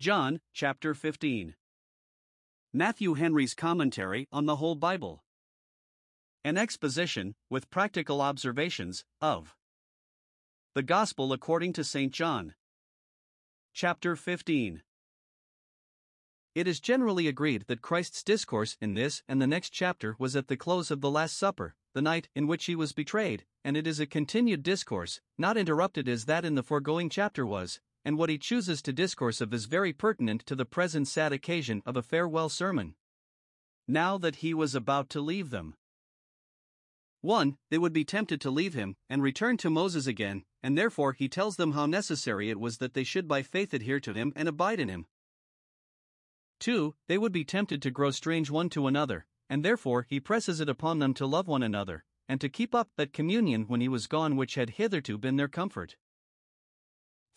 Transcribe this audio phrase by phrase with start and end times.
[0.00, 1.56] John, chapter 15.
[2.72, 5.24] Matthew Henry's Commentary on the Whole Bible.
[6.42, 9.54] An exposition, with practical observations, of
[10.74, 12.14] the Gospel according to St.
[12.14, 12.54] John.
[13.74, 14.82] Chapter 15.
[16.54, 20.48] It is generally agreed that Christ's discourse in this and the next chapter was at
[20.48, 23.86] the close of the Last Supper, the night in which he was betrayed, and it
[23.86, 28.30] is a continued discourse, not interrupted as that in the foregoing chapter was, and what
[28.30, 32.02] he chooses to discourse of is very pertinent to the present sad occasion of a
[32.02, 32.94] farewell sermon.
[33.86, 35.74] Now that he was about to leave them.
[37.22, 37.58] 1.
[37.70, 41.28] They would be tempted to leave him and return to Moses again, and therefore he
[41.28, 44.48] tells them how necessary it was that they should by faith adhere to him and
[44.48, 45.06] abide in him.
[46.60, 46.94] 2.
[47.08, 50.68] They would be tempted to grow strange one to another, and therefore he presses it
[50.68, 54.06] upon them to love one another, and to keep up that communion when he was
[54.06, 55.96] gone which had hitherto been their comfort.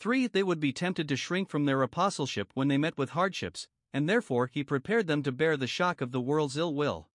[0.04, 0.28] 3.
[0.28, 4.10] They would be tempted to shrink from their apostleship when they met with hardships, and
[4.10, 7.08] therefore he prepared them to bear the shock of the world's ill will.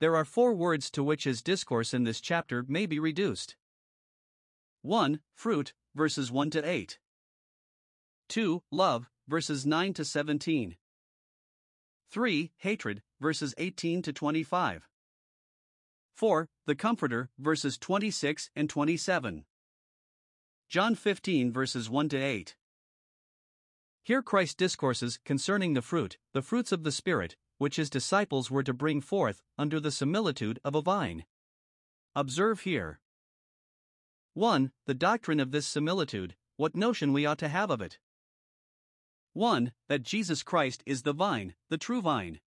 [0.00, 3.54] There are four words to which his discourse in this chapter may be reduced
[4.80, 5.20] 1.
[5.36, 6.98] Fruit, verses 1 to 8.
[8.30, 8.64] 2.
[8.72, 10.76] Love, verses 9 to 17.
[12.10, 12.52] 3.
[12.56, 14.88] Hatred, verses 18 to 25.
[16.16, 16.48] 4.
[16.66, 19.44] The Comforter, verses 26 and 27.
[20.72, 22.56] John 15 verses 1 to 8.
[24.02, 28.62] Here Christ discourses concerning the fruit, the fruits of the Spirit, which his disciples were
[28.62, 31.26] to bring forth, under the similitude of a vine.
[32.16, 33.00] Observe here
[34.32, 34.72] 1.
[34.86, 37.98] The doctrine of this similitude, what notion we ought to have of it.
[39.34, 39.72] 1.
[39.90, 42.40] That Jesus Christ is the vine, the true vine.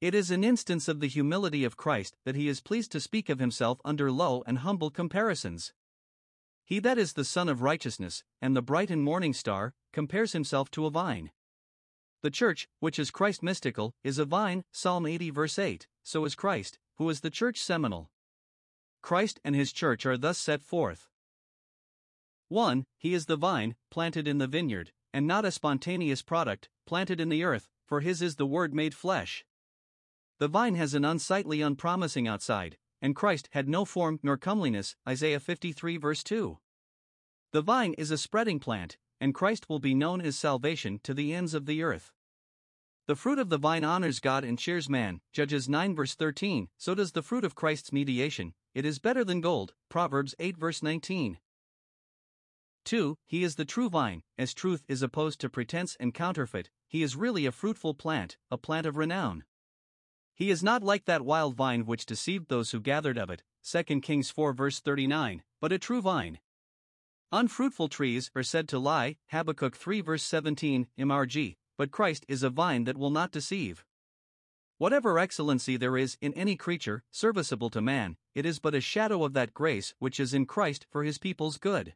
[0.00, 3.28] It is an instance of the humility of Christ that he is pleased to speak
[3.28, 5.72] of himself under low and humble comparisons.
[6.64, 10.70] He that is the Son of Righteousness, and the bright and morning star, compares himself
[10.72, 11.30] to a vine.
[12.22, 16.34] The church, which is Christ mystical, is a vine, Psalm 80 verse 8, so is
[16.34, 18.10] Christ, who is the church seminal.
[19.02, 21.08] Christ and his church are thus set forth.
[22.48, 22.86] 1.
[22.96, 27.28] He is the vine, planted in the vineyard, and not a spontaneous product, planted in
[27.28, 29.44] the earth, for his is the word made flesh.
[30.38, 34.96] The vine has an unsightly, unpromising outside, and Christ had no form nor comeliness.
[35.06, 36.58] Isaiah 53 verse 2.
[37.52, 41.34] The vine is a spreading plant, and Christ will be known as salvation to the
[41.34, 42.12] ends of the earth.
[43.06, 46.94] The fruit of the vine honors God and cheers man, Judges 9 verse 13, so
[46.94, 51.38] does the fruit of Christ's mediation, it is better than gold, Proverbs 8 verse 19.
[52.84, 53.18] 2.
[53.26, 57.16] He is the true vine, as truth is opposed to pretense and counterfeit, he is
[57.16, 59.44] really a fruitful plant, a plant of renown.
[60.34, 64.00] He is not like that wild vine which deceived those who gathered of it, 2
[64.00, 66.38] Kings 4 verse 39, but a true vine.
[67.30, 72.50] Unfruitful trees are said to lie, Habakkuk 3 verse 17, MRG, but Christ is a
[72.50, 73.84] vine that will not deceive.
[74.78, 79.24] Whatever excellency there is in any creature, serviceable to man, it is but a shadow
[79.24, 81.94] of that grace which is in Christ for his people's good.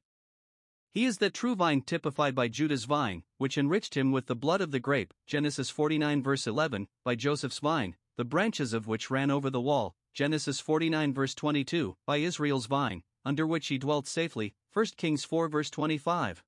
[0.92, 4.60] He is that true vine typified by Judah's vine, which enriched him with the blood
[4.60, 9.30] of the grape, Genesis 49 verse 11, by Joseph's vine, the branches of which ran
[9.30, 14.54] over the wall, Genesis 49 verse 22, by Israel's vine, under which he dwelt safely,
[14.72, 16.42] 1 Kings 4 verse 25.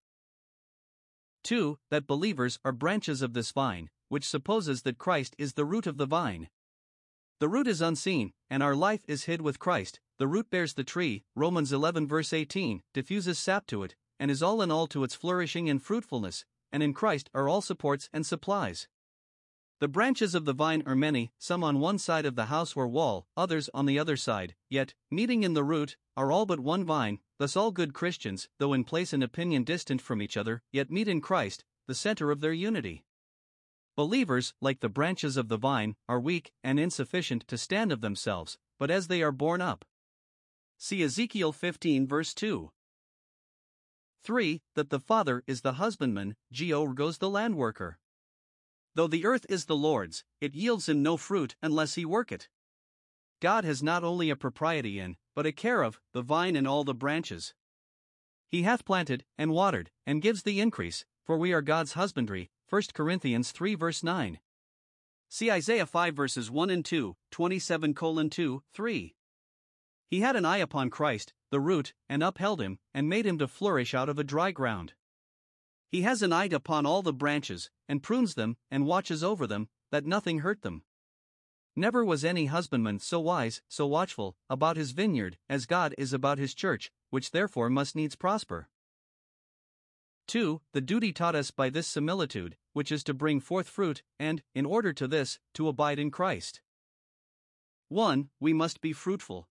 [1.45, 1.78] 2.
[1.91, 5.99] That believers are branches of this vine, which supposes that Christ is the root of
[5.99, 6.49] the vine.
[7.41, 10.01] The root is unseen, and our life is hid with Christ.
[10.19, 14.43] The root bears the tree, Romans 11 verse 18, diffuses sap to it, and is
[14.43, 18.27] all in all to its flourishing and fruitfulness, and in Christ are all supports and
[18.27, 18.89] supplies.
[19.81, 22.89] The branches of the vine are many, some on one side of the house or
[22.89, 26.84] wall, others on the other side, yet, meeting in the root, are all but one
[26.84, 30.91] vine, thus all good Christians, though in place and opinion distant from each other, yet
[30.91, 33.05] meet in Christ, the center of their unity.
[33.94, 38.59] Believers, like the branches of the vine, are weak and insufficient to stand of themselves,
[38.81, 39.84] but as they are borne up.
[40.77, 42.72] See Ezekiel 15 verse 2.
[44.25, 44.60] 3.
[44.75, 47.95] That the Father is the husbandman, Georgos the landworker.
[48.95, 52.49] Though the earth is the Lord's, it yields him no fruit unless he work it.
[53.41, 56.83] God has not only a propriety in, but a care of, the vine and all
[56.83, 57.55] the branches.
[58.49, 62.51] He hath planted, and watered, and gives the increase, for we are God's husbandry.
[62.71, 64.41] 1 Corinthians 3 verse 9.
[65.29, 69.15] See Isaiah 5 verses 1 and 2, 27 colon 2, 3.
[70.07, 73.47] He had an eye upon Christ, the root, and upheld him, and made him to
[73.47, 74.95] flourish out of a dry ground.
[75.91, 79.69] He has an eye upon all the branches, and prunes them, and watches over them,
[79.91, 80.83] that nothing hurt them.
[81.75, 86.39] Never was any husbandman so wise, so watchful, about his vineyard, as God is about
[86.39, 88.69] his church, which therefore must needs prosper.
[90.27, 90.61] 2.
[90.73, 94.67] The duty taught us by this similitude, which is to bring forth fruit, and, in
[94.67, 96.61] order to this, to abide in Christ.
[97.89, 98.29] 1.
[98.39, 99.49] We must be fruitful.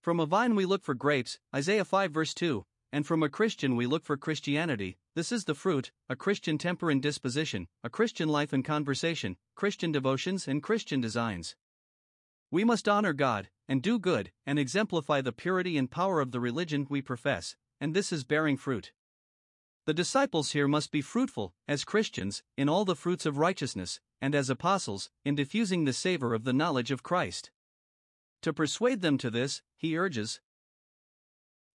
[0.00, 3.76] From a vine we look for grapes, Isaiah 5 verse 2, and from a Christian
[3.76, 8.28] we look for Christianity, this is the fruit, a Christian temper and disposition, a Christian
[8.28, 11.56] life and conversation, Christian devotions and Christian designs.
[12.50, 16.40] We must honor God, and do good, and exemplify the purity and power of the
[16.40, 18.92] religion we profess, and this is bearing fruit.
[19.86, 24.34] The disciples here must be fruitful, as Christians, in all the fruits of righteousness, and
[24.34, 27.50] as apostles, in diffusing the savor of the knowledge of Christ.
[28.42, 30.40] To persuade them to this, he urges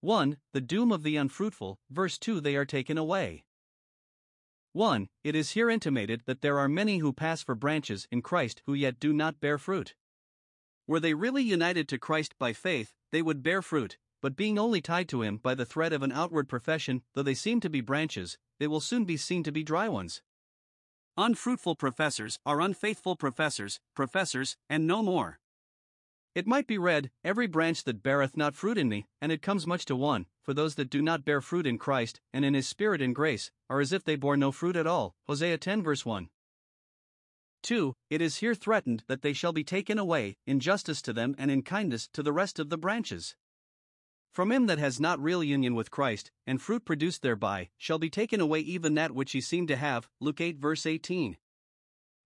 [0.01, 0.37] 1.
[0.53, 3.45] The doom of the unfruitful, verse 2 They are taken away.
[4.73, 5.07] 1.
[5.23, 8.73] It is here intimated that there are many who pass for branches in Christ who
[8.73, 9.95] yet do not bear fruit.
[10.85, 14.81] Were they really united to Christ by faith, they would bear fruit, but being only
[14.81, 17.79] tied to Him by the thread of an outward profession, though they seem to be
[17.79, 20.21] branches, they will soon be seen to be dry ones.
[21.17, 25.39] Unfruitful professors are unfaithful professors, professors, and no more.
[26.35, 29.65] It might be read, Every branch that beareth not fruit in me, and it comes
[29.65, 32.67] much to one, for those that do not bear fruit in Christ, and in his
[32.67, 35.15] Spirit and grace, are as if they bore no fruit at all.
[35.27, 36.27] Hosea 10 verse 1.
[37.63, 37.95] 2.
[38.09, 41.49] It is here threatened that they shall be taken away, in justice to them and
[41.49, 43.37] in kindness to the rest of the branches.
[44.33, 48.09] From him that has not real union with Christ, and fruit produced thereby, shall be
[48.09, 50.09] taken away even that which he seemed to have.
[50.19, 51.37] Luke 8 verse 18.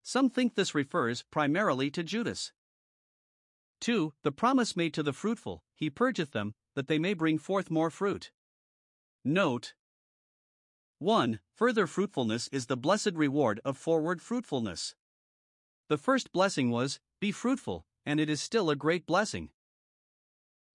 [0.02, 2.52] Some think this refers primarily to Judas.
[3.82, 4.14] 2.
[4.24, 7.90] The promise made to the fruitful, He purgeth them, that they may bring forth more
[7.90, 8.32] fruit.
[9.24, 9.74] Note
[11.00, 11.40] 1.
[11.56, 14.96] Further fruitfulness is the blessed reward of forward fruitfulness.
[15.88, 19.50] The first blessing was, Be fruitful, and it is still a great blessing.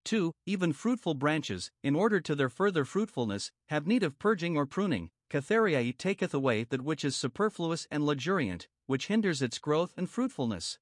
[0.05, 0.33] 2.
[0.47, 5.11] Even fruitful branches, in order to their further fruitfulness, have need of purging or pruning.
[5.31, 10.79] Kathariai taketh away that which is superfluous and luxuriant, which hinders its growth and fruitfulness.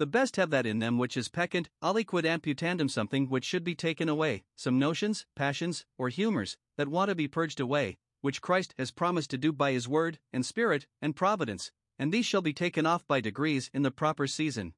[0.00, 3.74] The best have that in them which is peccant, aliquid amputandum something which should be
[3.74, 8.74] taken away, some notions, passions, or humors, that want to be purged away, which Christ
[8.78, 12.54] has promised to do by his word, and spirit, and providence, and these shall be
[12.54, 14.72] taken off by degrees in the proper season.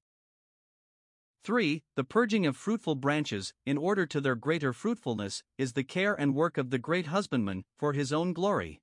[1.44, 1.84] 3.
[1.94, 6.34] The purging of fruitful branches, in order to their greater fruitfulness, is the care and
[6.34, 8.82] work of the great husbandman, for his own glory.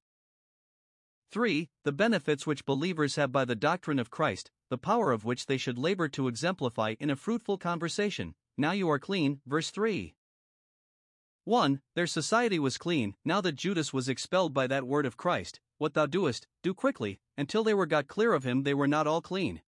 [1.32, 1.68] 3.
[1.84, 5.58] The benefits which believers have by the doctrine of Christ, the power of which they
[5.58, 8.36] should labor to exemplify in a fruitful conversation.
[8.58, 10.16] Now you are clean, verse 3.
[11.46, 11.82] 1.
[11.96, 15.94] Their society was clean, now that Judas was expelled by that word of Christ, what
[15.94, 19.22] thou doest, do quickly, until they were got clear of him, they were not all
[19.22, 19.62] clean.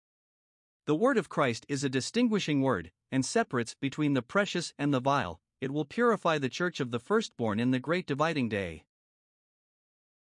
[0.85, 4.99] The word of Christ is a distinguishing word, and separates between the precious and the
[4.99, 8.83] vile, it will purify the church of the firstborn in the great dividing day.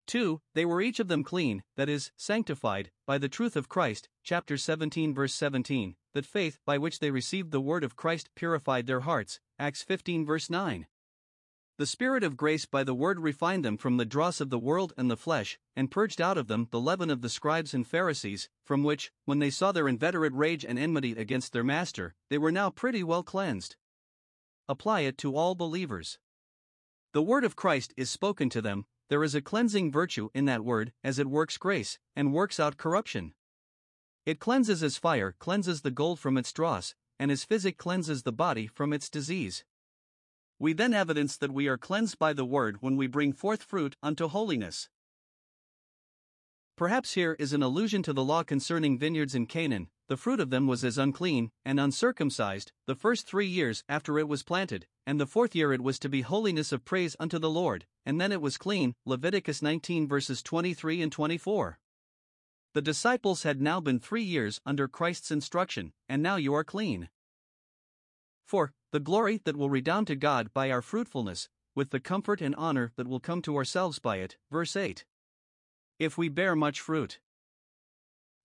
[0.06, 0.40] 2.
[0.54, 4.56] They were each of them clean, that is, sanctified, by the truth of Christ, chapter
[4.56, 9.00] 17, verse 17, that faith by which they received the word of Christ purified their
[9.00, 10.86] hearts, Acts 15, verse 9.
[11.80, 14.92] The Spirit of grace by the word refined them from the dross of the world
[14.98, 18.50] and the flesh, and purged out of them the leaven of the scribes and Pharisees,
[18.64, 22.52] from which, when they saw their inveterate rage and enmity against their master, they were
[22.52, 23.76] now pretty well cleansed.
[24.68, 26.18] Apply it to all believers.
[27.14, 30.64] The word of Christ is spoken to them, there is a cleansing virtue in that
[30.64, 33.34] word, as it works grace, and works out corruption.
[34.24, 38.32] It cleanses as fire cleanses the gold from its dross, and as physic cleanses the
[38.32, 39.64] body from its disease.
[40.60, 43.96] We then evidence that we are cleansed by the word when we bring forth fruit
[44.00, 44.88] unto holiness.
[46.76, 50.50] Perhaps here is an allusion to the law concerning vineyards in Canaan, the fruit of
[50.50, 55.20] them was as unclean and uncircumcised the first three years after it was planted, and
[55.20, 58.32] the fourth year it was to be holiness of praise unto the Lord, and then
[58.32, 58.92] it was clean.
[59.06, 61.78] Leviticus 19 verses 23 and 24.
[62.74, 67.08] The disciples had now been three years under Christ's instruction, and now you are clean.
[68.46, 68.72] 4.
[68.90, 72.90] The glory that will redound to God by our fruitfulness, with the comfort and honor
[72.96, 74.38] that will come to ourselves by it.
[74.50, 75.04] Verse 8.
[76.00, 77.20] If we bear much fruit.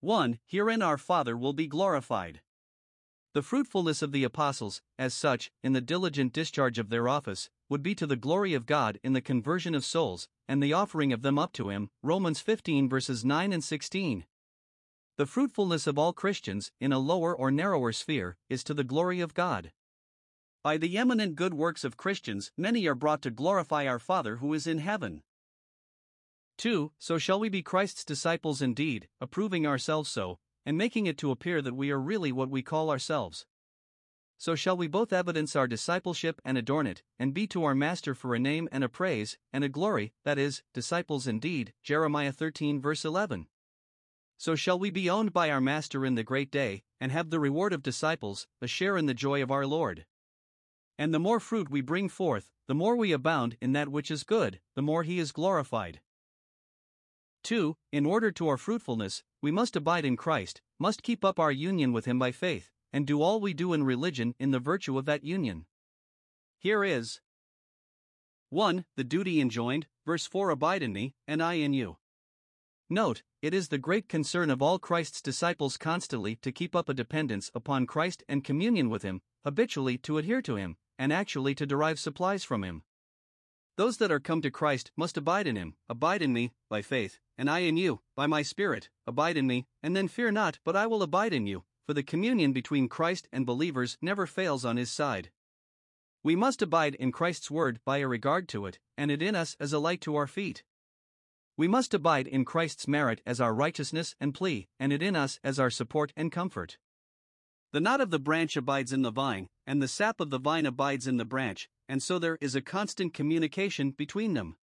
[0.05, 0.39] 1.
[0.45, 2.43] Herein our Father will be glorified.
[3.33, 7.83] The fruitfulness of the apostles, as such, in the diligent discharge of their office, would
[7.83, 11.23] be to the glory of God in the conversion of souls, and the offering of
[11.23, 11.91] them up to Him.
[12.03, 14.27] Romans 15 verses 9 and 16.
[15.17, 19.21] The fruitfulness of all Christians, in a lower or narrower sphere, is to the glory
[19.21, 19.73] of God.
[20.63, 24.53] By the eminent good works of Christians, many are brought to glorify our Father who
[24.53, 25.23] is in heaven.
[26.59, 26.93] 2.
[26.99, 31.61] So shall we be Christ's disciples indeed, approving ourselves so, and making it to appear
[31.63, 33.47] that we are really what we call ourselves.
[34.37, 38.15] so shall we both evidence our discipleship and adorn it, and be to our Master
[38.15, 41.73] for a name and a praise, and a glory, that is, disciples indeed.
[41.83, 43.47] Jeremiah 13 verse 11.
[44.37, 47.41] So shall we be owned by our Master in the great day, and have the
[47.41, 50.05] reward of disciples, a share in the joy of our Lord.
[50.99, 54.25] And the more fruit we bring forth, the more we abound in that which is
[54.25, 56.01] good, the more He is glorified.
[57.45, 57.77] 2.
[57.93, 61.93] In order to our fruitfulness, we must abide in Christ, must keep up our union
[61.93, 65.05] with Him by faith, and do all we do in religion in the virtue of
[65.05, 65.67] that union.
[66.59, 67.21] Here is
[68.51, 68.85] 1.
[68.97, 71.99] The duty enjoined, verse 4 Abide in me, and I in you.
[72.89, 76.95] Note, it is the great concern of all Christ's disciples constantly to keep up a
[76.95, 81.67] dependence upon Christ and communion with Him, habitually to adhere to Him, and actually to
[81.67, 82.83] derive supplies from Him.
[83.77, 87.19] Those that are come to Christ must abide in Him, abide in me, by faith,
[87.37, 90.77] and I in you, by my Spirit, abide in me, and then fear not, but
[90.77, 94.77] I will abide in you, for the communion between Christ and believers never fails on
[94.77, 95.31] his side.
[96.23, 99.57] We must abide in Christ's word by a regard to it, and it in us
[99.59, 100.63] as a light to our feet.
[101.57, 105.39] We must abide in Christ's merit as our righteousness and plea, and it in us
[105.45, 106.79] as our support and comfort.
[107.75, 110.65] The knot of the branch abides in the vine, and the sap of the vine
[110.65, 114.55] abides in the branch, and so there is a constant communication between them.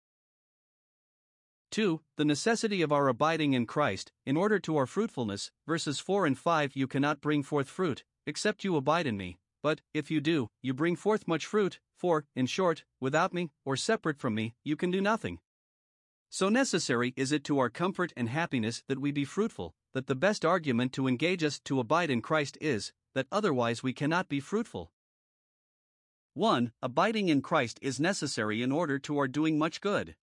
[1.72, 2.00] 2.
[2.16, 5.52] The necessity of our abiding in Christ, in order to our fruitfulness.
[5.68, 9.82] Verses 4 and 5 You cannot bring forth fruit, except you abide in me, but,
[9.94, 14.20] if you do, you bring forth much fruit, for, in short, without me, or separate
[14.20, 15.40] from me, you can do nothing.
[16.30, 20.16] So necessary is it to our comfort and happiness that we be fruitful, that the
[20.16, 24.40] best argument to engage us to abide in Christ is, that otherwise we cannot be
[24.40, 24.92] fruitful.
[26.34, 26.72] 1.
[26.82, 30.16] Abiding in Christ is necessary in order to our doing much good.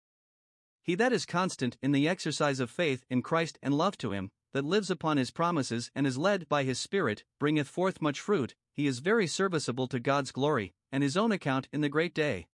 [0.82, 4.30] He that is constant in the exercise of faith in Christ and love to him,
[4.52, 8.54] that lives upon his promises and is led by his Spirit, bringeth forth much fruit,
[8.72, 12.46] he is very serviceable to God's glory, and his own account in the great day.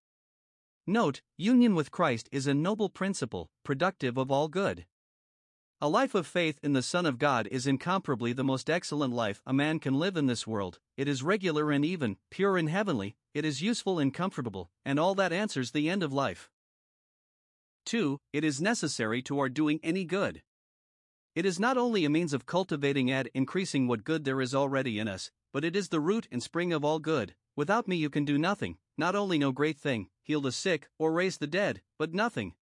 [0.86, 4.84] Note, union with Christ is a noble principle, productive of all good.
[5.81, 9.43] A life of faith in the Son of God is incomparably the most excellent life
[9.45, 10.78] a man can live in this world.
[10.97, 15.14] It is regular and even, pure and heavenly, it is useful and comfortable, and all
[15.16, 16.49] that answers the end of life.
[17.87, 18.19] 2.
[18.33, 20.43] It is necessary to our doing any good.
[21.35, 25.00] It is not only a means of cultivating and increasing what good there is already
[25.00, 27.35] in us, but it is the root and spring of all good.
[27.57, 31.12] Without me, you can do nothing, not only no great thing, heal the sick, or
[31.12, 32.54] raise the dead, but nothing.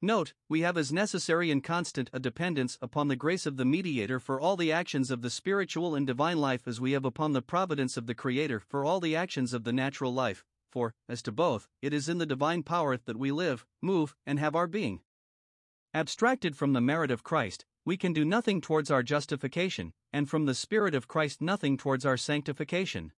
[0.00, 4.20] Note, we have as necessary and constant a dependence upon the grace of the mediator
[4.20, 7.42] for all the actions of the spiritual and divine life as we have upon the
[7.42, 11.32] providence of the Creator for all the actions of the natural life, for, as to
[11.32, 15.00] both, it is in the divine power that we live, move, and have our being.
[15.92, 20.46] Abstracted from the merit of Christ, we can do nothing towards our justification, and from
[20.46, 23.12] the Spirit of Christ nothing towards our sanctification.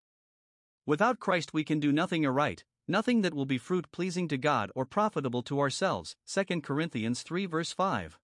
[0.86, 4.72] Without Christ we can do nothing aright, nothing that will be fruit pleasing to God
[4.76, 6.16] or profitable to ourselves.
[6.28, 8.20] 2 Corinthians 3 verse 5.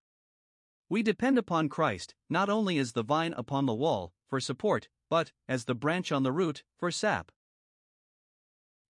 [0.89, 5.31] We depend upon Christ, not only as the vine upon the wall, for support, but,
[5.47, 7.31] as the branch on the root, for sap.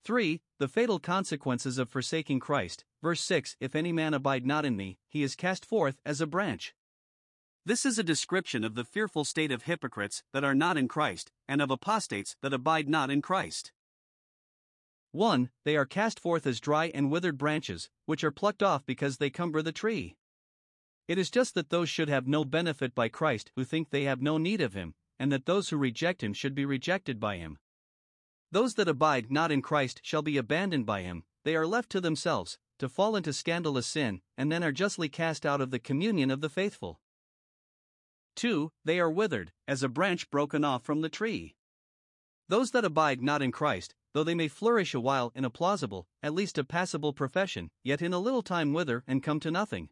[0.04, 0.42] 3.
[0.60, 2.86] The fatal consequences of forsaking Christ.
[3.02, 6.28] Verse 6 If any man abide not in me, he is cast forth as a
[6.28, 6.74] branch.
[7.66, 11.32] This is a description of the fearful state of hypocrites that are not in Christ,
[11.48, 13.72] and of apostates that abide not in Christ.
[15.16, 15.50] 1.
[15.64, 19.30] They are cast forth as dry and withered branches, which are plucked off because they
[19.30, 20.18] cumber the tree.
[21.08, 24.22] It is just that those should have no benefit by Christ who think they have
[24.22, 27.58] no need of him, and that those who reject him should be rejected by him.
[28.52, 32.02] Those that abide not in Christ shall be abandoned by him, they are left to
[32.02, 36.32] themselves, to fall into scandalous sin, and then are justly cast out of the communion
[36.32, 37.00] of the faithful.
[38.36, 38.72] 2.
[38.84, 41.56] They are withered, as a branch broken off from the tree.
[42.50, 46.08] Those that abide not in Christ, though they may flourish a while in a plausible,
[46.24, 49.90] at least a passable profession, yet in a little time wither and come to nothing.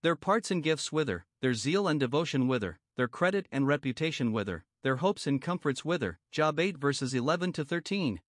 [0.00, 4.64] Their parts and gifts wither, their zeal and devotion wither, their credit and reputation wither,
[4.82, 6.18] their hopes and comforts wither.
[6.32, 8.22] Job 8 verses 11 to 13.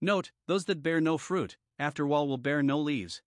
[0.00, 3.20] Note, those that bear no fruit, after while will bear no leaves.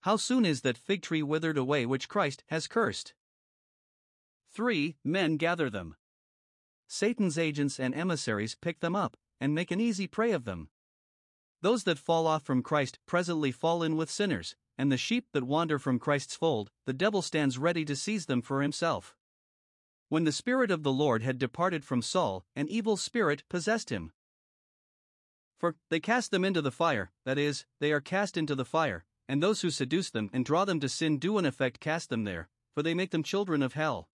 [0.00, 3.12] How soon is that fig tree withered away which Christ has cursed?
[4.54, 4.96] 3.
[5.04, 5.96] Men gather them.
[6.86, 10.68] Satan's agents and emissaries pick them up, and make an easy prey of them.
[11.60, 15.44] Those that fall off from Christ presently fall in with sinners, and the sheep that
[15.44, 19.16] wander from Christ's fold, the devil stands ready to seize them for himself.
[20.08, 24.12] When the Spirit of the Lord had departed from Saul, an evil spirit possessed him.
[25.58, 29.04] For they cast them into the fire, that is, they are cast into the fire,
[29.28, 32.24] and those who seduce them and draw them to sin do in effect cast them
[32.24, 34.08] there, for they make them children of hell.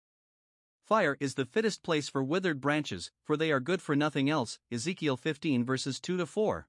[0.91, 4.59] Fire is the fittest place for withered branches, for they are good for nothing else.
[4.73, 6.67] Ezekiel 15 verses 2 to 4.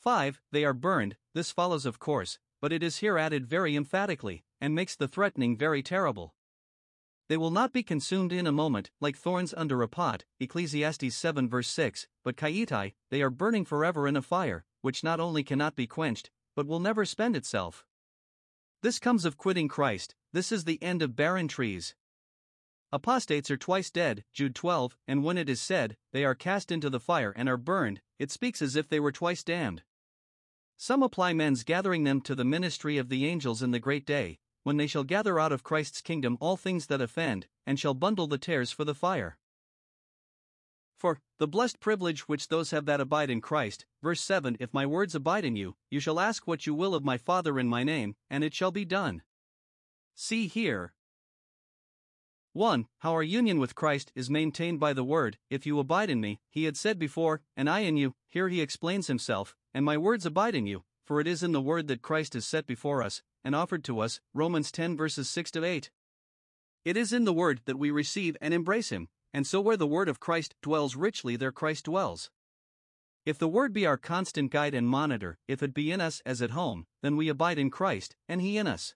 [0.00, 0.40] 5.
[0.50, 4.74] They are burned, this follows, of course, but it is here added very emphatically, and
[4.74, 6.34] makes the threatening very terrible.
[7.28, 11.48] They will not be consumed in a moment, like thorns under a pot, Ecclesiastes 7
[11.48, 15.76] verse 6, but kaitai, they are burning forever in a fire, which not only cannot
[15.76, 17.86] be quenched, but will never spend itself.
[18.82, 21.94] This comes of quitting Christ, this is the end of barren trees.
[22.94, 26.88] Apostates are twice dead, Jude 12, and when it is said, they are cast into
[26.88, 29.82] the fire and are burned, it speaks as if they were twice damned.
[30.76, 34.38] Some apply men's gathering them to the ministry of the angels in the great day,
[34.62, 38.28] when they shall gather out of Christ's kingdom all things that offend, and shall bundle
[38.28, 39.38] the tares for the fire.
[40.96, 44.86] For, the blessed privilege which those have that abide in Christ, verse 7 If my
[44.86, 47.82] words abide in you, you shall ask what you will of my Father in my
[47.82, 49.22] name, and it shall be done.
[50.14, 50.94] See here,
[52.54, 52.86] 1.
[53.00, 56.38] How our union with Christ is maintained by the Word, If you abide in me,
[56.50, 60.24] he had said before, and I in you, here he explains himself, and my words
[60.24, 63.22] abide in you, for it is in the Word that Christ is set before us,
[63.42, 65.90] and offered to us, Romans 10 verses 6 to 8.
[66.84, 69.84] It is in the Word that we receive and embrace him, and so where the
[69.84, 72.30] Word of Christ dwells richly, there Christ dwells.
[73.26, 76.40] If the Word be our constant guide and monitor, if it be in us as
[76.40, 78.94] at home, then we abide in Christ, and he in us.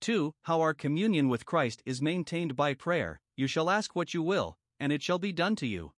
[0.00, 0.34] 2.
[0.42, 4.58] How our communion with Christ is maintained by prayer You shall ask what you will,
[4.80, 5.92] and it shall be done to you.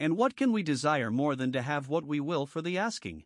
[0.00, 3.24] And what can we desire more than to have what we will for the asking?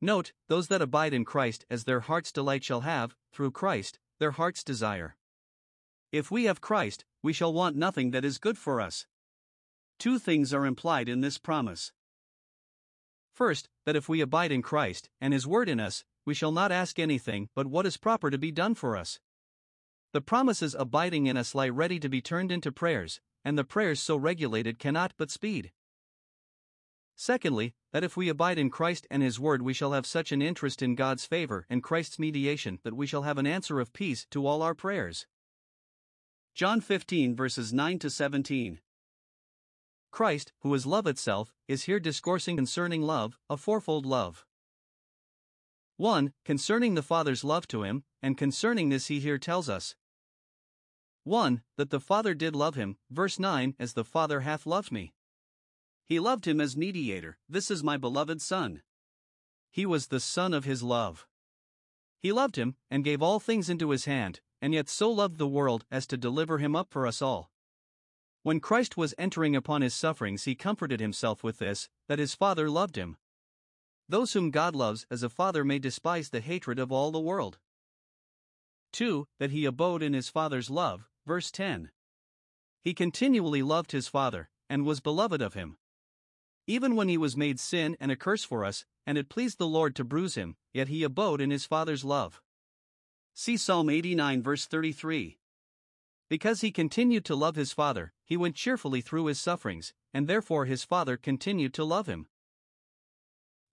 [0.00, 4.32] Note, those that abide in Christ as their heart's delight shall have, through Christ, their
[4.32, 5.16] heart's desire.
[6.12, 9.06] If we have Christ, we shall want nothing that is good for us.
[9.98, 11.92] Two things are implied in this promise.
[13.32, 16.70] First, that if we abide in Christ, and His Word in us, we shall not
[16.70, 19.20] ask anything but what is proper to be done for us.
[20.12, 24.00] The promises abiding in us lie ready to be turned into prayers, and the prayers
[24.00, 25.72] so regulated cannot but speed.
[27.14, 30.42] Secondly, that if we abide in Christ and His Word, we shall have such an
[30.42, 34.26] interest in God's favor and Christ's mediation that we shall have an answer of peace
[34.30, 35.26] to all our prayers.
[36.54, 38.80] John 15 verses 9 to 17.
[40.10, 44.45] Christ, who is love itself, is here discoursing concerning love, a fourfold love.
[45.98, 46.32] 1.
[46.44, 49.96] Concerning the Father's love to him, and concerning this he here tells us
[51.24, 51.62] 1.
[51.76, 55.14] That the Father did love him, verse 9, as the Father hath loved me.
[56.04, 58.82] He loved him as mediator, this is my beloved Son.
[59.70, 61.26] He was the Son of his love.
[62.20, 65.48] He loved him, and gave all things into his hand, and yet so loved the
[65.48, 67.50] world as to deliver him up for us all.
[68.42, 72.70] When Christ was entering upon his sufferings, he comforted himself with this that his Father
[72.70, 73.16] loved him.
[74.08, 77.58] Those whom God loves as a father may despise the hatred of all the world.
[78.92, 79.26] 2.
[79.38, 81.90] That he abode in his Father's love, verse 10.
[82.80, 85.76] He continually loved his Father, and was beloved of him.
[86.68, 89.66] Even when he was made sin and a curse for us, and it pleased the
[89.66, 92.40] Lord to bruise him, yet he abode in his Father's love.
[93.34, 95.38] See Psalm 89, verse 33.
[96.28, 100.64] Because he continued to love his Father, he went cheerfully through his sufferings, and therefore
[100.64, 102.26] his Father continued to love him.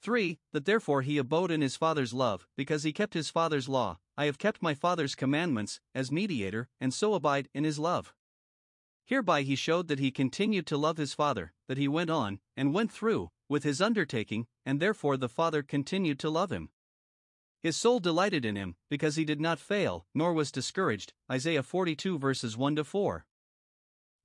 [0.04, 0.38] 3.
[0.52, 4.00] That therefore he abode in his Father's love, because he kept his Father's law.
[4.18, 8.14] I have kept my Father's commandments, as mediator, and so abide in his love.
[9.06, 12.74] Hereby he showed that he continued to love his Father, that he went on, and
[12.74, 16.70] went through, with his undertaking, and therefore the Father continued to love him.
[17.62, 21.14] His soul delighted in him, because he did not fail, nor was discouraged.
[21.32, 23.26] Isaiah 42 verses 1 to 4.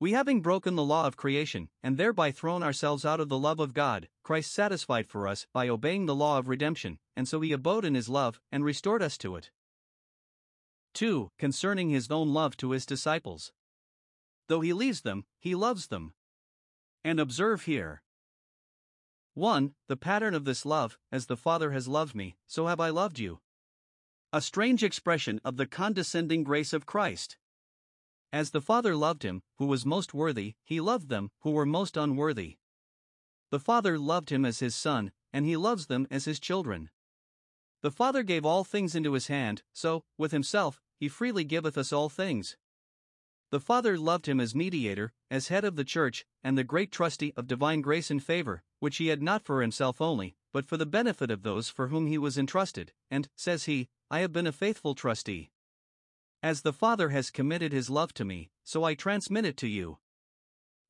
[0.00, 3.58] We having broken the law of creation, and thereby thrown ourselves out of the love
[3.58, 7.50] of God, Christ satisfied for us by obeying the law of redemption, and so he
[7.50, 9.50] abode in his love, and restored us to it.
[10.94, 11.32] 2.
[11.37, 13.52] Concerning his own love to his disciples.
[14.46, 16.14] Though he leaves them, he loves them.
[17.02, 18.02] And observe here
[19.34, 19.74] 1.
[19.88, 23.18] The pattern of this love, as the Father has loved me, so have I loved
[23.18, 23.40] you.
[24.32, 27.37] A strange expression of the condescending grace of Christ.
[28.32, 31.96] As the Father loved him, who was most worthy, he loved them, who were most
[31.96, 32.58] unworthy.
[33.50, 36.90] The Father loved him as his Son, and he loves them as his children.
[37.80, 41.92] The Father gave all things into his hand, so, with himself, he freely giveth us
[41.92, 42.56] all things.
[43.50, 47.32] The Father loved him as mediator, as head of the church, and the great trustee
[47.36, 50.84] of divine grace and favor, which he had not for himself only, but for the
[50.84, 54.52] benefit of those for whom he was entrusted, and, says he, I have been a
[54.52, 55.50] faithful trustee.
[56.42, 59.98] As the Father has committed his love to me, so I transmit it to you.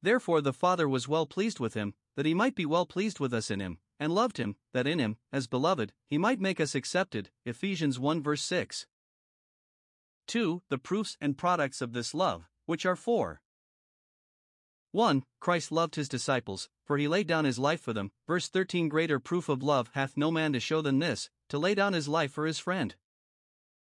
[0.03, 3.33] Therefore the Father was well pleased with him, that he might be well pleased with
[3.33, 6.75] us in him, and loved him, that in him, as beloved, he might make us
[6.75, 7.31] accepted.
[7.47, 8.87] Ephesians 1 verse 6.
[10.27, 10.63] 2.
[10.69, 13.41] The proofs and products of this love, which are four.
[14.93, 15.25] 1.
[15.41, 18.11] Christ loved his disciples, for he laid down his life for them.
[18.27, 21.75] Verse 13 Greater proof of love hath no man to show than this, to lay
[21.75, 22.95] down his life for his friend.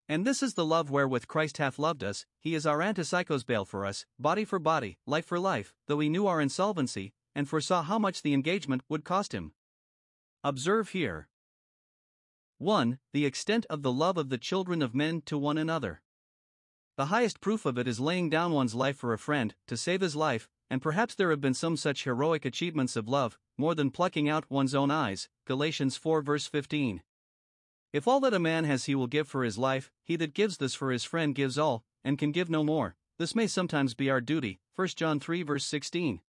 [0.09, 3.65] And this is the love wherewith Christ hath loved us, he is our antipsychos bail
[3.65, 7.83] for us, body for body, life for life, though he knew our insolvency, and foresaw
[7.83, 9.53] how much the engagement would cost him.
[10.43, 11.29] Observe here
[12.57, 12.99] 1.
[13.11, 16.01] The extent of the love of the children of men to one another.
[16.95, 20.01] The highest proof of it is laying down one's life for a friend, to save
[20.01, 23.89] his life, and perhaps there have been some such heroic achievements of love, more than
[23.89, 25.29] plucking out one's own eyes.
[25.45, 27.01] Galatians 4 verse 15.
[27.93, 30.57] If all that a man has he will give for his life, he that gives
[30.57, 32.95] this for his friend gives all, and can give no more.
[33.19, 34.59] This may sometimes be our duty.
[34.75, 36.19] 1 John 3 verse 16.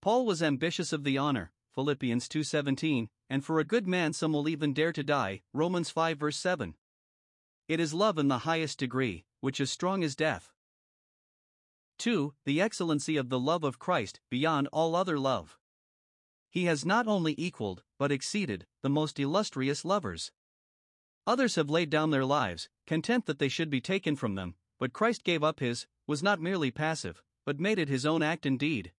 [0.00, 1.52] Paul was ambitious of the honor.
[1.72, 5.42] Philippians 2:17, and for a good man some will even dare to die.
[5.54, 6.74] Romans 5 verse 7.
[7.68, 10.52] It is love in the highest degree, which is strong as death.
[11.98, 12.34] 2.
[12.44, 15.56] The excellency of the love of Christ, beyond all other love.
[16.50, 20.32] He has not only equaled, but exceeded, the most illustrious lovers.
[21.26, 24.92] Others have laid down their lives, content that they should be taken from them, but
[24.92, 28.58] Christ gave up his, was not merely passive, but made it his own act and
[28.58, 28.92] deed.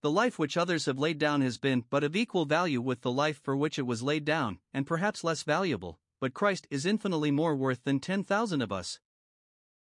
[0.00, 3.12] The life which others have laid down has been but of equal value with the
[3.12, 7.30] life for which it was laid down, and perhaps less valuable, but Christ is infinitely
[7.30, 8.98] more worth than 10,000 of us.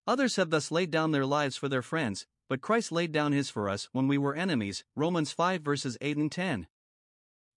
[0.06, 3.50] Others have thus laid down their lives for their friends, but Christ laid down his
[3.50, 4.84] for us when we were enemies.
[4.96, 6.66] Romans 5 verses 8 and 10.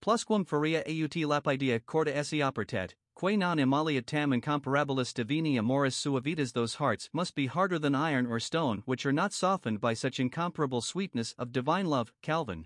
[0.02, 6.54] Plusquam feria aut lapidea corda esse opertet, que non emalia tam incomparabilis divini amoris suavitas
[6.54, 10.20] those hearts must be harder than iron or stone which are not softened by such
[10.20, 12.12] incomparable sweetness of divine love.
[12.24, 12.66] Calvin.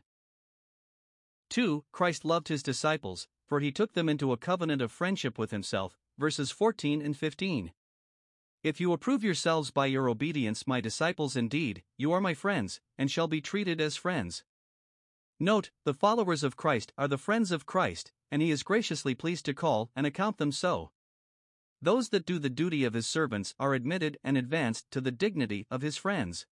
[1.49, 1.83] 2.
[1.91, 5.99] Christ loved his disciples, for he took them into a covenant of friendship with himself.
[6.17, 7.73] Verses 14 and 15.
[8.63, 13.11] If you approve yourselves by your obedience, my disciples indeed, you are my friends, and
[13.11, 14.45] shall be treated as friends.
[15.37, 19.45] Note, the followers of Christ are the friends of Christ, and he is graciously pleased
[19.45, 20.91] to call and account them so.
[21.81, 25.67] Those that do the duty of his servants are admitted and advanced to the dignity
[25.69, 26.45] of his friends.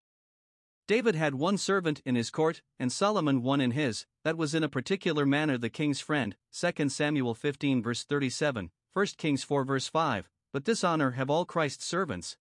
[0.88, 4.64] David had one servant in his court, and Solomon one in his, that was in
[4.64, 6.36] a particular manner the king's friend.
[6.52, 11.46] 2 Samuel 15 verse 37, 1 Kings 4 verse 5 but this honor have all
[11.46, 12.38] Christ's servants.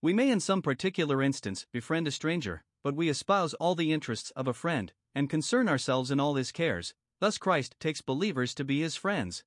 [0.00, 4.30] We may in some particular instance befriend a stranger, but we espouse all the interests
[4.30, 8.64] of a friend, and concern ourselves in all his cares, thus Christ takes believers to
[8.64, 9.44] be his friends.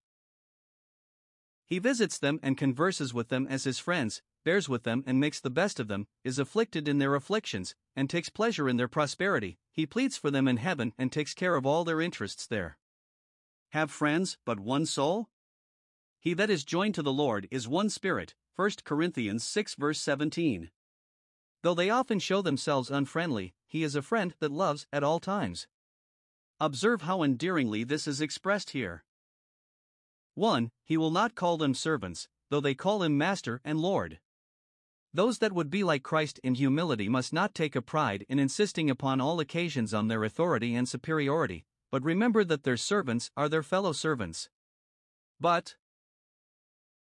[1.66, 5.40] He visits them and converses with them as his friends, bears with them and makes
[5.40, 9.60] the best of them, is afflicted in their afflictions, and takes pleasure in their prosperity,
[9.72, 12.78] he pleads for them in heaven and takes care of all their interests there.
[13.70, 15.30] Have friends but one soul?
[16.20, 18.34] He that is joined to the Lord is one spirit.
[18.56, 20.72] 1 Corinthians 6 verse 17.
[21.62, 25.68] Though they often show themselves unfriendly, he is a friend that loves at all times.
[26.62, 29.06] Observe how endearingly this is expressed here.
[30.36, 30.72] 1.
[30.84, 34.20] He will not call them servants, though they call him Master and Lord.
[35.14, 38.90] Those that would be like Christ in humility must not take a pride in insisting
[38.90, 43.64] upon all occasions on their authority and superiority, but remember that their servants are their
[43.64, 44.50] fellow servants.
[45.40, 45.76] But,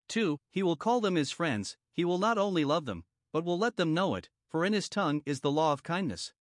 [0.09, 0.39] 2.
[0.51, 3.77] He will call them his friends, he will not only love them, but will let
[3.77, 6.33] them know it, for in his tongue is the law of kindness.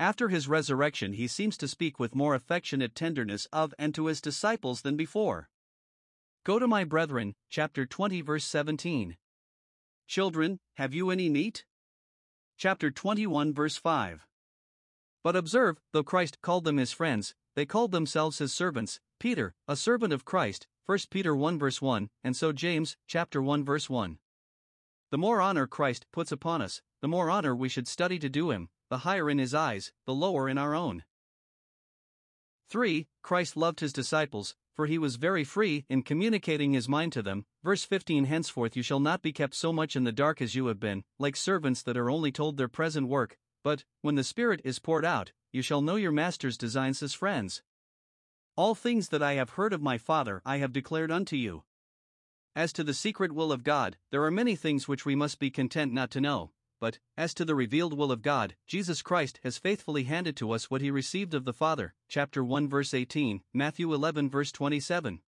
[0.00, 4.20] After his resurrection, he seems to speak with more affectionate tenderness of and to his
[4.20, 5.48] disciples than before.
[6.44, 9.16] Go to my brethren, chapter 20, verse 17.
[10.06, 11.64] Children, have you any meat?
[12.56, 14.24] Chapter 21, verse 5.
[15.24, 19.00] But observe, though Christ called them his friends, they called themselves his servants.
[19.18, 23.64] Peter, a servant of Christ, 1 Peter 1 verse 1, and so James, chapter 1
[23.64, 24.18] verse 1.
[25.10, 28.52] The more honor Christ puts upon us, the more honor we should study to do
[28.52, 31.04] him, the higher in his eyes, the lower in our own.
[32.68, 33.06] 3.
[33.22, 37.46] Christ loved his disciples, for he was very free in communicating his mind to them.
[37.64, 40.66] Verse 15 Henceforth you shall not be kept so much in the dark as you
[40.66, 44.60] have been, like servants that are only told their present work, but, when the Spirit
[44.64, 47.62] is poured out, you shall know your master's designs as friends.
[48.56, 51.64] All things that I have heard of my Father I have declared unto you.
[52.54, 55.50] As to the secret will of God, there are many things which we must be
[55.50, 59.58] content not to know, but, as to the revealed will of God, Jesus Christ has
[59.58, 61.94] faithfully handed to us what he received of the Father.
[62.08, 65.20] Chapter 1 verse 18, Matthew 11 verse 27.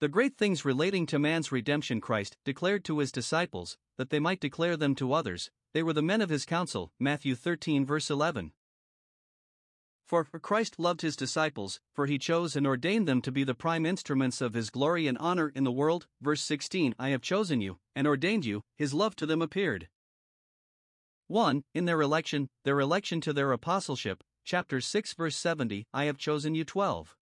[0.00, 4.40] The great things relating to man's redemption Christ declared to his disciples, that they might
[4.40, 6.92] declare them to others, they were the men of his counsel.
[6.98, 8.52] Matthew 13 verse 11.
[10.06, 13.86] For Christ loved his disciples, for he chose and ordained them to be the prime
[13.86, 16.06] instruments of his glory and honor in the world.
[16.20, 19.88] Verse 16 I have chosen you, and ordained you, his love to them appeared.
[21.28, 21.64] 1.
[21.72, 26.54] In their election, their election to their apostleship, chapter 6, verse 70 I have chosen
[26.54, 27.16] you 12.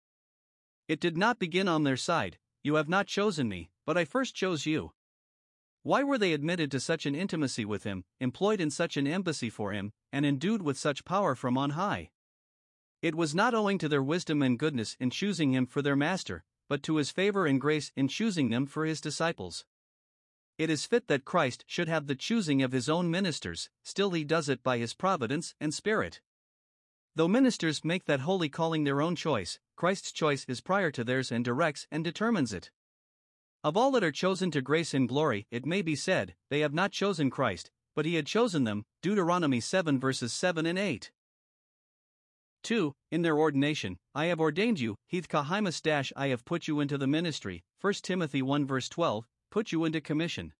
[0.88, 4.34] It did not begin on their side, You have not chosen me, but I first
[4.34, 4.90] chose you.
[5.84, 9.48] Why were they admitted to such an intimacy with him, employed in such an embassy
[9.48, 12.10] for him, and endued with such power from on high?
[13.02, 16.42] It was not owing to their wisdom and goodness in choosing him for their master,
[16.68, 19.64] but to his favor and grace in choosing them for his disciples.
[20.58, 24.24] It is fit that Christ should have the choosing of his own ministers, still he
[24.24, 26.20] does it by his providence and spirit.
[27.14, 31.30] Though ministers make that holy calling their own choice, Christ's choice is prior to theirs
[31.30, 32.70] and directs and determines it.
[33.64, 36.74] Of all that are chosen to grace and glory, it may be said, they have
[36.74, 38.84] not chosen Christ, but he had chosen them.
[39.02, 41.10] Deuteronomy 7 verses 7 and 8.
[42.62, 42.94] 2.
[43.10, 47.06] In their ordination, I have ordained you, ethēka hymas I have put you into the
[47.06, 50.54] ministry, 1 Timothy 1 verse 12, put you into commission.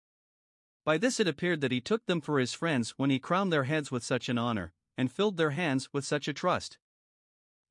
[0.85, 3.63] By this it appeared that he took them for his friends when he crowned their
[3.65, 6.77] heads with such an honor, and filled their hands with such a trust.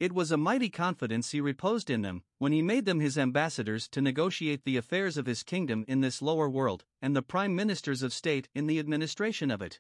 [0.01, 3.87] It was a mighty confidence he reposed in them, when he made them his ambassadors
[3.91, 8.03] to negotiate the affairs of his kingdom in this lower world, and the prime ministers
[8.03, 9.79] of state in the administration of it.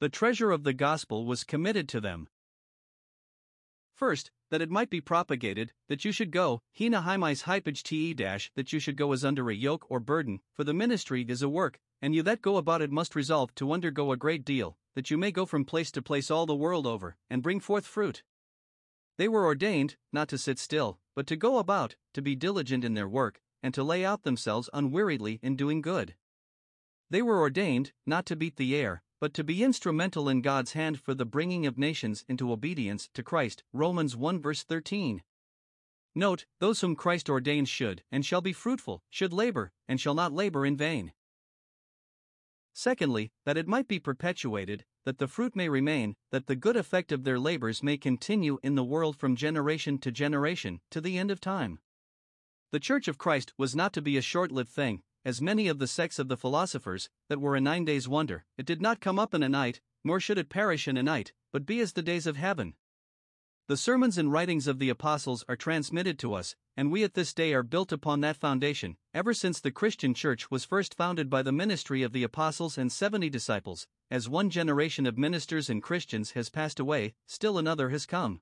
[0.00, 2.28] The treasure of the gospel was committed to them.
[4.00, 8.72] First, that it might be propagated, that you should go, hina hypage te dash, that
[8.72, 11.78] you should go as under a yoke or burden, for the ministry is a work,
[12.00, 15.18] and you that go about it must resolve to undergo a great deal, that you
[15.18, 18.22] may go from place to place all the world over, and bring forth fruit.
[19.18, 22.94] They were ordained, not to sit still, but to go about, to be diligent in
[22.94, 26.14] their work, and to lay out themselves unweariedly in doing good.
[27.10, 30.98] They were ordained, not to beat the air, but to be instrumental in God's hand
[30.98, 33.62] for the bringing of nations into obedience to Christ.
[33.72, 35.22] Romans 1 verse 13.
[36.14, 40.32] Note, those whom Christ ordains should, and shall be fruitful, should labor, and shall not
[40.32, 41.12] labor in vain.
[42.72, 47.12] Secondly, that it might be perpetuated, that the fruit may remain, that the good effect
[47.12, 51.30] of their labors may continue in the world from generation to generation, to the end
[51.30, 51.78] of time.
[52.72, 55.78] The Church of Christ was not to be a short lived thing, as many of
[55.78, 58.44] the sects of the philosophers, that were a nine days' wonder.
[58.56, 61.32] It did not come up in a night, nor should it perish in a night,
[61.52, 62.74] but be as the days of heaven.
[63.68, 67.32] The sermons and writings of the apostles are transmitted to us, and we at this
[67.32, 71.42] day are built upon that foundation, ever since the Christian church was first founded by
[71.42, 73.86] the ministry of the apostles and seventy disciples.
[74.10, 78.40] As one generation of ministers and Christians has passed away, still another has come.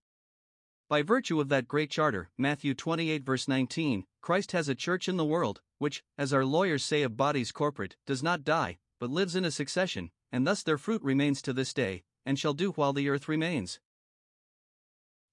[0.88, 5.18] By virtue of that great charter, Matthew 28 verse 19, Christ has a church in
[5.18, 9.36] the world, which, as our lawyers say of bodies corporate, does not die, but lives
[9.36, 12.94] in a succession, and thus their fruit remains to this day, and shall do while
[12.94, 13.80] the earth remains.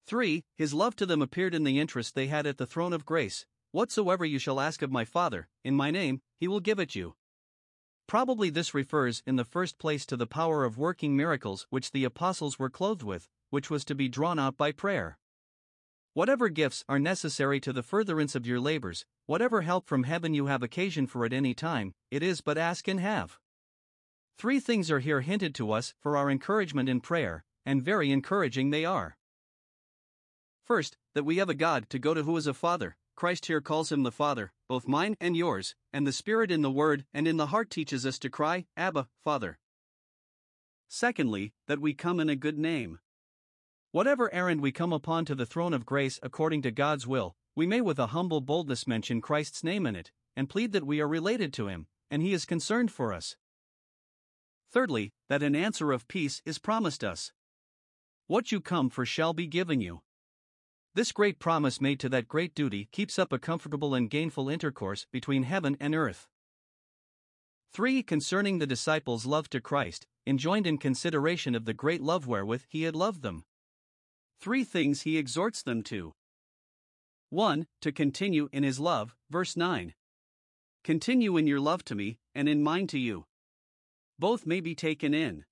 [0.06, 0.44] 3.
[0.56, 3.46] His love to them appeared in the interest they had at the throne of grace.
[3.72, 7.14] Whatsoever you shall ask of my Father, in my name, he will give it you.
[8.06, 12.04] Probably this refers in the first place to the power of working miracles which the
[12.04, 15.18] apostles were clothed with, which was to be drawn out by prayer.
[16.16, 20.46] Whatever gifts are necessary to the furtherance of your labors, whatever help from heaven you
[20.46, 23.38] have occasion for at any time, it is but ask and have.
[24.38, 28.70] Three things are here hinted to us for our encouragement in prayer, and very encouraging
[28.70, 29.18] they are.
[30.64, 32.96] First, that we have a God to go to who is a Father.
[33.14, 36.70] Christ here calls him the Father, both mine and yours, and the Spirit in the
[36.70, 39.58] Word and in the heart teaches us to cry, Abba, Father.
[40.88, 43.00] Secondly, that we come in a good name.
[43.92, 47.66] Whatever errand we come upon to the throne of grace according to God's will, we
[47.66, 51.08] may with a humble boldness mention Christ's name in it, and plead that we are
[51.08, 53.36] related to him, and he is concerned for us.
[54.70, 57.32] Thirdly, that an answer of peace is promised us.
[58.26, 60.02] What you come for shall be given you.
[60.94, 65.06] This great promise made to that great duty keeps up a comfortable and gainful intercourse
[65.12, 66.26] between heaven and earth.
[67.72, 68.02] 3.
[68.02, 72.82] Concerning the disciples' love to Christ, enjoined in consideration of the great love wherewith he
[72.82, 73.44] had loved them.
[74.40, 76.14] Three things he exhorts them to.
[77.30, 77.66] 1.
[77.80, 79.94] To continue in his love, verse 9.
[80.84, 83.26] Continue in your love to me, and in mine to you.
[84.18, 85.44] Both may be taken in.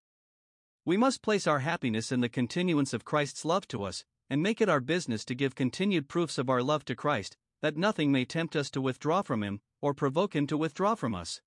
[0.85, 4.61] We must place our happiness in the continuance of Christ's love to us, and make
[4.61, 8.25] it our business to give continued proofs of our love to Christ, that nothing may
[8.25, 11.41] tempt us to withdraw from Him, or provoke Him to withdraw from us.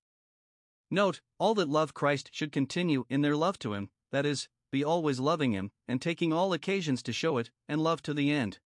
[0.90, 4.84] Note, all that love Christ should continue in their love to Him, that is, be
[4.84, 8.58] always loving Him, and taking all occasions to show it, and love to the end.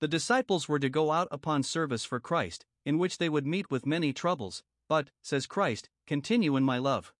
[0.00, 3.70] The disciples were to go out upon service for Christ, in which they would meet
[3.70, 7.12] with many troubles, but, says Christ, continue in my love.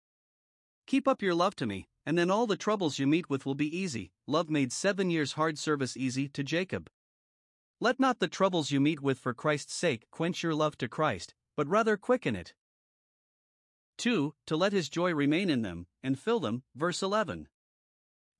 [0.86, 3.54] Keep up your love to me, and then all the troubles you meet with will
[3.54, 4.12] be easy.
[4.26, 6.90] Love made seven years hard service easy to Jacob.
[7.80, 11.34] Let not the troubles you meet with for Christ's sake quench your love to Christ,
[11.56, 12.54] but rather quicken it.
[13.98, 14.34] 2.
[14.46, 16.64] To let his joy remain in them, and fill them.
[16.74, 17.48] Verse 11.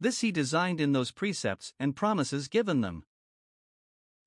[0.01, 3.05] This he designed in those precepts and promises given them.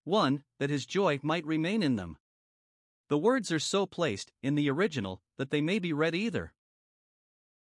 [0.03, 0.43] 1.
[0.59, 2.17] That his joy might remain in them.
[3.09, 6.53] The words are so placed, in the original, that they may be read either.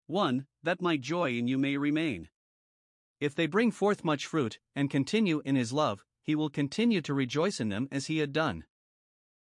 [0.08, 0.45] 1.
[0.63, 2.29] That my joy in you may remain.
[3.19, 7.13] If they bring forth much fruit, and continue in his love, he will continue to
[7.13, 8.65] rejoice in them as he had done.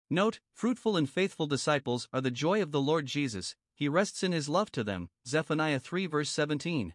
[0.09, 4.31] Note, fruitful and faithful disciples are the joy of the Lord Jesus, he rests in
[4.31, 5.09] his love to them.
[5.27, 6.93] Zephaniah 3 verse 17.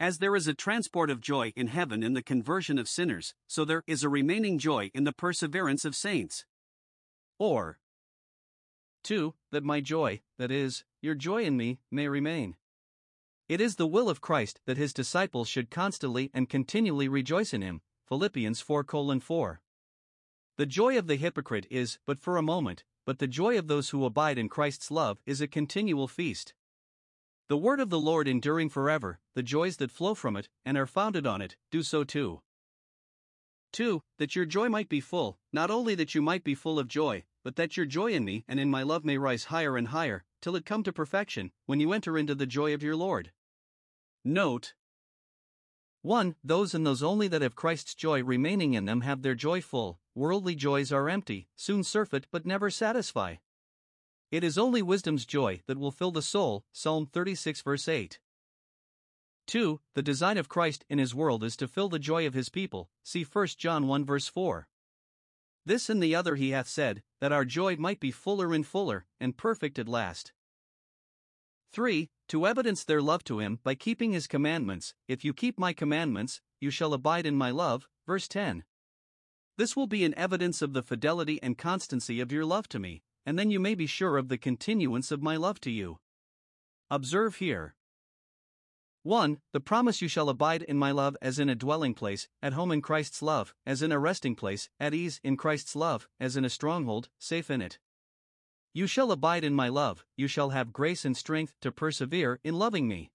[0.00, 3.66] As there is a transport of joy in heaven in the conversion of sinners, so
[3.66, 6.46] there is a remaining joy in the perseverance of saints.
[7.38, 7.78] Or
[9.02, 9.34] 2.
[9.52, 12.56] That my joy, that is, your joy in me, may remain.
[13.46, 17.60] It is the will of Christ that his disciples should constantly and continually rejoice in
[17.60, 17.82] him.
[18.08, 18.84] Philippians 4
[19.20, 19.60] 4.
[20.56, 23.90] The joy of the hypocrite is but for a moment, but the joy of those
[23.90, 26.54] who abide in Christ's love is a continual feast.
[27.50, 30.86] The word of the Lord enduring forever, the joys that flow from it, and are
[30.86, 32.42] founded on it, do so too.
[33.72, 34.04] 2.
[34.18, 37.24] That your joy might be full, not only that you might be full of joy,
[37.42, 40.22] but that your joy in me and in my love may rise higher and higher,
[40.40, 43.32] till it come to perfection, when you enter into the joy of your Lord.
[44.24, 44.74] Note
[46.02, 46.36] 1.
[46.44, 49.98] Those and those only that have Christ's joy remaining in them have their joy full,
[50.14, 53.34] worldly joys are empty, soon surfeit but never satisfy.
[54.30, 56.64] It is only wisdom's joy that will fill the soul.
[56.72, 58.20] Psalm 36, verse 8.
[59.46, 59.80] 2.
[59.94, 62.88] The design of Christ in his world is to fill the joy of his people.
[63.02, 64.68] See 1 John 1, verse 4.
[65.66, 69.04] This and the other he hath said, that our joy might be fuller and fuller,
[69.18, 70.32] and perfect at last.
[71.72, 72.08] 3.
[72.28, 74.94] To evidence their love to him by keeping his commandments.
[75.08, 77.88] If you keep my commandments, you shall abide in my love.
[78.06, 78.62] Verse 10.
[79.58, 83.02] This will be an evidence of the fidelity and constancy of your love to me,
[83.24, 85.98] and then you may be sure of the continuance of my love to you.
[86.90, 87.74] Observe here
[89.02, 89.40] 1.
[89.52, 92.70] The promise you shall abide in my love as in a dwelling place, at home
[92.70, 96.44] in Christ's love, as in a resting place, at ease in Christ's love, as in
[96.44, 97.78] a stronghold, safe in it.
[98.74, 102.58] You shall abide in my love, you shall have grace and strength to persevere in
[102.58, 103.10] loving me.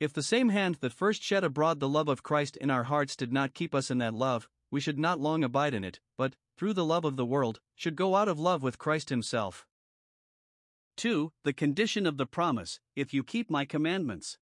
[0.00, 3.16] If the same hand that first shed abroad the love of Christ in our hearts
[3.16, 6.36] did not keep us in that love, we should not long abide in it, but,
[6.56, 9.66] through the love of the world, should go out of love with Christ Himself.
[10.96, 11.32] 2.
[11.44, 14.38] The condition of the promise if you keep my commandments.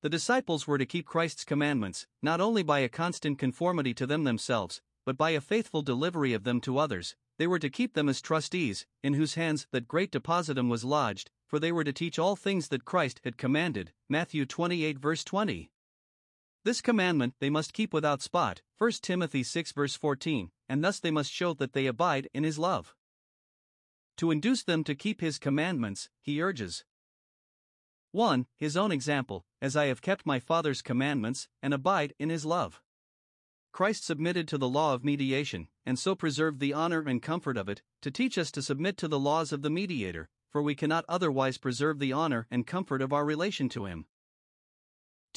[0.00, 4.24] The disciples were to keep Christ's commandments, not only by a constant conformity to them
[4.24, 7.16] themselves, but by a faithful delivery of them to others.
[7.36, 11.30] They were to keep them as trustees, in whose hands that great depositum was lodged,
[11.46, 13.92] for they were to teach all things that Christ had commanded.
[14.08, 15.70] Matthew 28, verse 20.
[16.64, 21.10] This commandment they must keep without spot, 1 Timothy 6 verse 14, and thus they
[21.10, 22.94] must show that they abide in his love.
[24.18, 26.84] To induce them to keep his commandments, he urges
[28.12, 28.46] 1.
[28.56, 32.80] His own example, as I have kept my Father's commandments, and abide in his love.
[33.70, 37.68] Christ submitted to the law of mediation, and so preserved the honor and comfort of
[37.68, 41.04] it, to teach us to submit to the laws of the mediator, for we cannot
[41.08, 44.06] otherwise preserve the honor and comfort of our relation to him.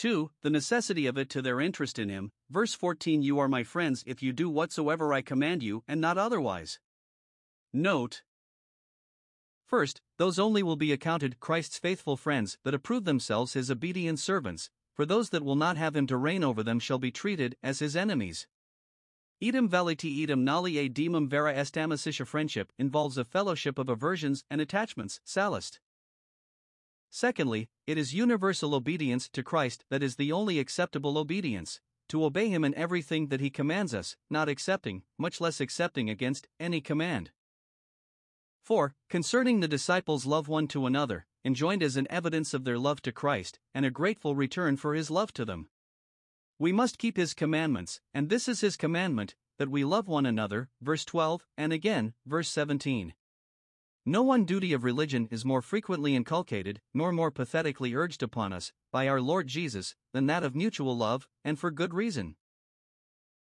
[0.02, 0.32] 2.
[0.42, 2.32] The necessity of it to their interest in him.
[2.50, 6.18] Verse 14 You are my friends if you do whatsoever I command you, and not
[6.18, 6.80] otherwise.
[7.72, 8.24] Note
[9.64, 14.72] First, those only will be accounted Christ's faithful friends that approve themselves his obedient servants,
[14.92, 17.78] for those that will not have him to reign over them shall be treated as
[17.78, 18.48] his enemies.
[19.40, 24.46] Idem veliti idem nali a demum vera est amicitia friendship involves a fellowship of aversions
[24.50, 25.80] and attachments, Sallust.
[27.12, 32.48] Secondly, it is universal obedience to Christ that is the only acceptable obedience, to obey
[32.48, 37.32] Him in everything that He commands us, not accepting, much less accepting against, any command.
[38.64, 38.96] 4.
[39.10, 43.12] Concerning the disciples' love one to another, enjoined as an evidence of their love to
[43.12, 45.68] Christ, and a grateful return for His love to them.
[46.58, 50.70] We must keep His commandments, and this is His commandment, that we love one another,
[50.82, 53.16] verse 12, and again, verse 17.
[54.06, 58.74] No one duty of religion is more frequently inculcated, nor more pathetically urged upon us,
[58.92, 62.36] by our Lord Jesus, than that of mutual love, and for good reason.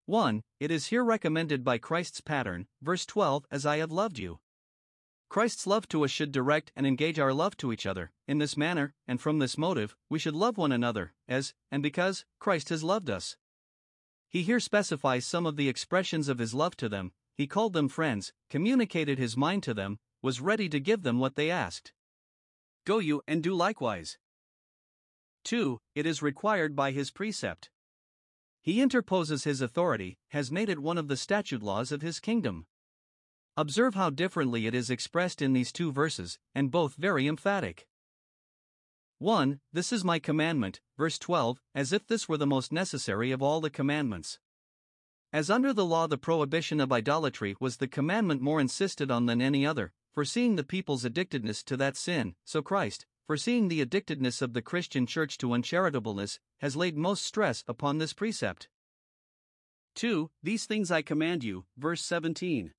[0.04, 0.44] 1.
[0.60, 4.38] It is here recommended by Christ's pattern, verse 12, as I have loved you.
[5.28, 8.12] Christ's love to us should direct and engage our love to each other.
[8.28, 12.24] In this manner, and from this motive, we should love one another, as, and because,
[12.38, 13.36] Christ has loved us.
[14.28, 17.88] He here specifies some of the expressions of his love to them, he called them
[17.88, 21.92] friends, communicated his mind to them, was ready to give them what they asked.
[22.84, 24.18] Go you and do likewise.
[25.44, 25.78] 2.
[25.94, 27.70] It is required by his precept.
[28.60, 32.66] He interposes his authority, has made it one of the statute laws of his kingdom.
[33.56, 37.86] Observe how differently it is expressed in these two verses, and both very emphatic.
[39.18, 39.60] 1.
[39.72, 43.60] This is my commandment, verse 12, as if this were the most necessary of all
[43.60, 44.40] the commandments.
[45.32, 49.40] As under the law the prohibition of idolatry was the commandment more insisted on than
[49.40, 54.54] any other, foreseeing the people's addictedness to that sin, so Christ, foreseeing the addictedness of
[54.54, 58.70] the Christian church to uncharitableness, has laid most stress upon this precept.
[59.96, 60.30] 2.
[60.42, 62.72] These things I command you, verse 17.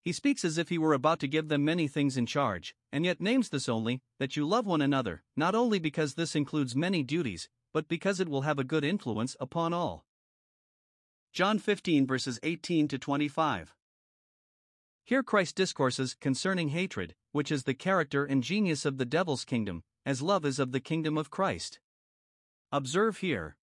[0.00, 3.04] He speaks as if he were about to give them many things in charge, and
[3.04, 7.02] yet names this only, that you love one another, not only because this includes many
[7.02, 10.06] duties, but because it will have a good influence upon all.
[11.32, 13.74] John 15 verses 18 to 25.
[15.06, 19.84] Here Christ discourses concerning hatred, which is the character and genius of the devil's kingdom,
[20.06, 21.78] as love is of the kingdom of Christ.
[22.72, 23.58] Observe here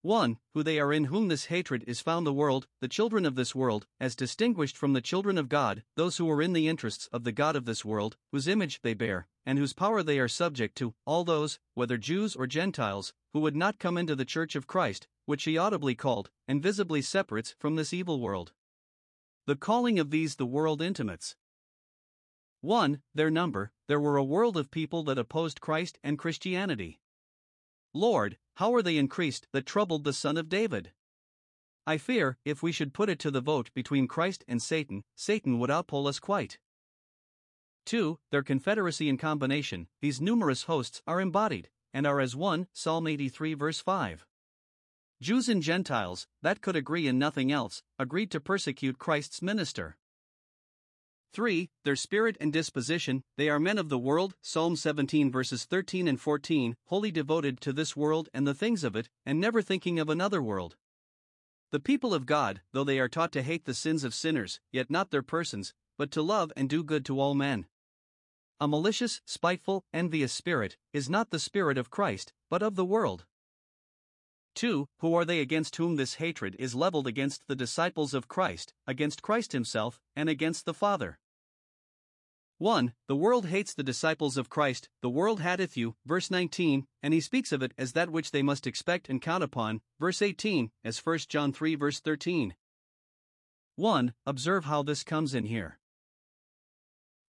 [0.00, 0.38] 1.
[0.54, 3.54] Who they are in whom this hatred is found the world, the children of this
[3.54, 7.24] world, as distinguished from the children of God, those who are in the interests of
[7.24, 10.74] the God of this world, whose image they bear, and whose power they are subject
[10.78, 14.66] to, all those, whether Jews or Gentiles, who would not come into the church of
[14.66, 18.52] Christ, which he audibly called, and visibly separates from this evil world.
[19.48, 21.34] The calling of these the world intimates.
[22.60, 23.00] 1.
[23.14, 27.00] Their number, there were a world of people that opposed Christ and Christianity.
[27.94, 30.92] Lord, how are they increased that troubled the Son of David?
[31.86, 35.58] I fear, if we should put it to the vote between Christ and Satan, Satan
[35.58, 36.58] would outpoll us quite.
[37.86, 38.18] 2.
[38.30, 43.54] Their confederacy and combination, these numerous hosts are embodied, and are as one, Psalm 83
[43.54, 44.26] verse 5.
[45.20, 49.96] Jews and Gentiles, that could agree in nothing else, agreed to persecute Christ's minister.
[51.32, 51.68] 3.
[51.84, 56.20] Their spirit and disposition, they are men of the world, Psalm 17 verses 13 and
[56.20, 60.08] 14, wholly devoted to this world and the things of it, and never thinking of
[60.08, 60.76] another world.
[61.72, 64.88] The people of God, though they are taught to hate the sins of sinners, yet
[64.88, 67.66] not their persons, but to love and do good to all men.
[68.60, 73.26] A malicious, spiteful, envious spirit is not the spirit of Christ, but of the world.
[74.58, 74.88] 2.
[74.98, 79.22] Who are they against whom this hatred is leveled against the disciples of Christ, against
[79.22, 81.20] Christ himself, and against the Father?
[82.58, 82.92] 1.
[83.06, 87.20] The world hates the disciples of Christ, the world hateth you, verse 19, and he
[87.20, 90.98] speaks of it as that which they must expect and count upon, verse 18, as
[90.98, 92.56] 1 John 3 verse 13.
[93.76, 94.14] 1.
[94.26, 95.78] Observe how this comes in here.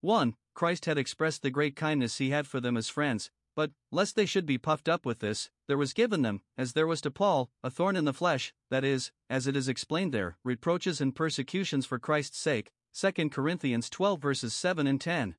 [0.00, 0.34] 1.
[0.54, 4.24] Christ had expressed the great kindness he had for them as friends, but, lest they
[4.24, 7.50] should be puffed up with this, there was given them, as there was to Paul,
[7.64, 11.84] a thorn in the flesh, that is, as it is explained there, reproaches and persecutions
[11.84, 12.70] for Christ's sake.
[12.94, 15.34] 2 Corinthians 12 verses 7 and 10.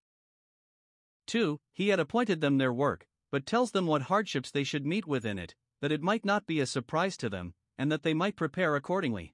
[1.27, 1.61] 2.
[1.71, 5.25] He had appointed them their work, but tells them what hardships they should meet with
[5.25, 8.35] in it, that it might not be a surprise to them, and that they might
[8.35, 9.33] prepare accordingly.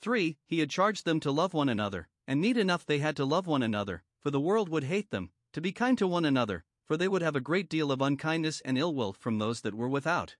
[0.00, 0.38] 3.
[0.46, 3.46] He had charged them to love one another, and need enough they had to love
[3.46, 6.96] one another, for the world would hate them, to be kind to one another, for
[6.96, 9.88] they would have a great deal of unkindness and ill will from those that were
[9.88, 10.36] without.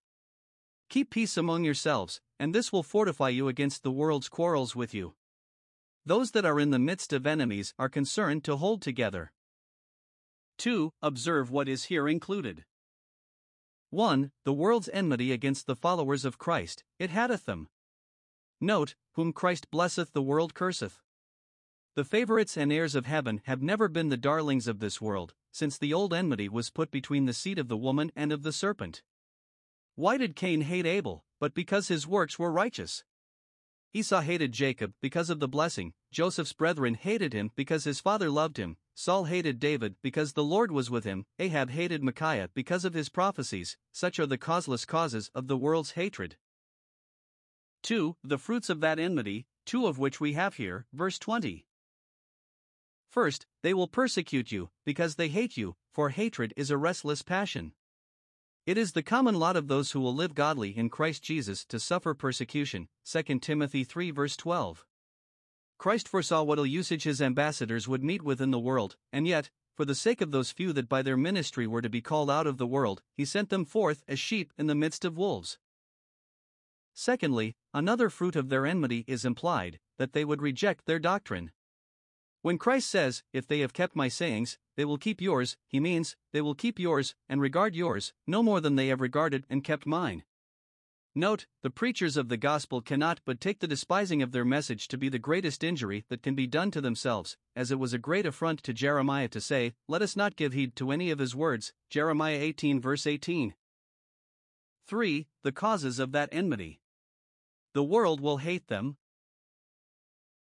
[0.89, 5.15] Keep peace among yourselves, and this will fortify you against the world's quarrels with you.
[6.07, 9.33] Those that are in the midst of enemies are concerned to hold together.
[10.59, 10.93] 2.
[11.01, 12.65] Observe what is here included.
[13.91, 14.31] 1.
[14.45, 17.69] The world's enmity against the followers of Christ, it hateth them.
[18.61, 21.01] Note, whom Christ blesseth the world curseth.
[21.97, 25.79] The favorites and heirs of heaven have never been the darlings of this world, since
[25.79, 29.05] the old enmity was put between the seed of the woman and of the serpent.
[29.95, 33.05] Why did Cain hate Abel, but because his works were righteous?
[33.93, 38.57] Esau hated Jacob because of the blessing, Joseph's brethren hated him because his father loved
[38.57, 42.95] him, Saul hated David because the Lord was with him, Ahab hated Micaiah because of
[42.95, 46.39] his prophecies, such are the causeless causes of the world's hatred.
[47.85, 48.17] 2.
[48.25, 51.65] The fruits of that enmity, two of which we have here, verse 20.
[53.15, 57.71] First, they will persecute you, because they hate you, for hatred is a restless passion.
[58.67, 61.79] It is the common lot of those who will live godly in Christ Jesus to
[61.79, 62.89] suffer persecution.
[63.05, 64.85] 2 Timothy 3 verse 12.
[65.79, 69.49] Christ foresaw what ill usage his ambassadors would meet with in the world, and yet,
[69.77, 72.49] for the sake of those few that by their ministry were to be called out
[72.49, 75.61] of the world, he sent them forth as sheep in the midst of wolves.
[76.93, 81.53] Secondly, another fruit of their enmity is implied, that they would reject their doctrine.
[82.45, 86.15] When Christ says, If they have kept my sayings, they will keep yours, he means,
[86.35, 89.87] they will keep yours, and regard yours, no more than they have regarded and kept
[89.87, 90.25] mine.
[91.15, 94.99] Note, the preachers of the gospel cannot but take the despising of their message to
[94.99, 98.27] be the greatest injury that can be done to themselves, as it was a great
[98.27, 101.73] affront to Jeremiah to say, Let us not give heed to any of his words.
[101.89, 103.55] Jeremiah 18, verse 18.
[104.87, 105.29] 3.
[105.43, 106.83] The causes of that enmity.
[107.73, 108.99] The world will hate them.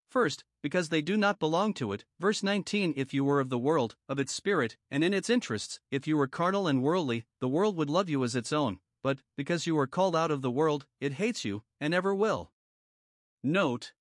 [0.09, 2.05] First, because they do not belong to it.
[2.19, 5.81] Verse 19 If you were of the world, of its spirit, and in its interests,
[5.91, 9.19] if you were carnal and worldly, the world would love you as its own but,
[9.37, 12.51] because you are called out of the world, it hates you, and ever will.
[13.43, 13.93] Note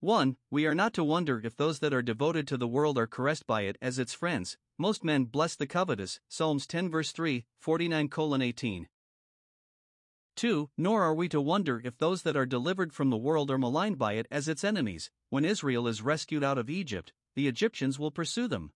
[0.00, 0.36] 1.
[0.50, 3.46] We are not to wonder if those that are devoted to the world are caressed
[3.46, 4.58] by it as its friends.
[4.78, 6.20] Most men bless the covetous.
[6.28, 8.10] Psalms 10 verse 3, 49
[8.42, 8.88] 18.
[10.36, 10.70] 2.
[10.76, 13.98] Nor are we to wonder if those that are delivered from the world are maligned
[13.98, 15.10] by it as its enemies.
[15.30, 18.72] When Israel is rescued out of Egypt, the Egyptians will pursue them.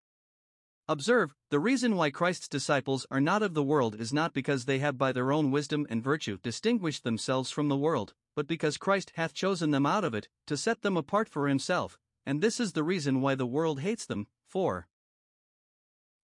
[0.89, 4.81] Observe, the reason why Christ's disciples are not of the world is not because they
[4.81, 9.13] have by their own wisdom and virtue distinguished themselves from the world, but because Christ
[9.15, 11.97] hath chosen them out of it, to set them apart for himself,
[12.27, 14.27] and this is the reason why the world hates them.
[14.49, 14.89] 4.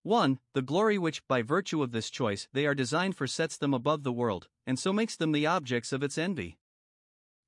[0.07, 0.39] 1.
[0.53, 4.03] The glory which, by virtue of this choice, they are designed for sets them above
[4.03, 6.57] the world, and so makes them the objects of its envy.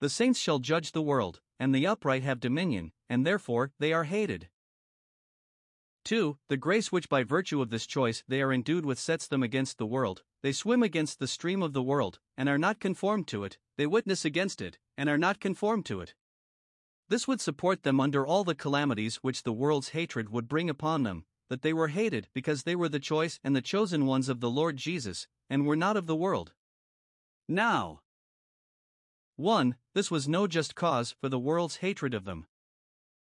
[0.02, 4.04] The saints shall judge the world, and the upright have dominion, and therefore they are
[4.04, 4.50] hated.
[6.04, 6.38] 2.
[6.50, 9.78] The grace which by virtue of this choice they are endued with sets them against
[9.78, 13.46] the world, they swim against the stream of the world, and are not conformed to
[13.46, 16.14] it, they witness against it, and are not conformed to it.
[17.08, 21.04] This would support them under all the calamities which the world's hatred would bring upon
[21.04, 24.40] them, that they were hated because they were the choice and the chosen ones of
[24.40, 26.54] the Lord Jesus, and were not of the world.
[27.48, 28.02] Now,
[29.36, 29.76] 1.
[29.94, 32.46] This was no just cause for the world's hatred of them.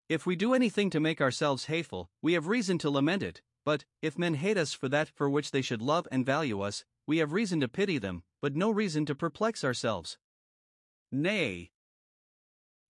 [0.10, 3.86] If we do anything to make ourselves hateful, we have reason to lament it, but,
[4.02, 7.20] if men hate us for that for which they should love and value us, we
[7.20, 10.18] have reason to pity them, but no reason to perplex ourselves.
[11.12, 11.72] Nay.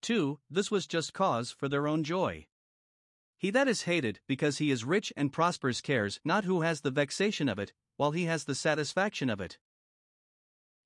[0.02, 0.40] 2.
[0.50, 2.48] This was just cause for their own joy.
[3.42, 6.92] He that is hated because he is rich and prospers cares not who has the
[6.92, 9.58] vexation of it, while he has the satisfaction of it.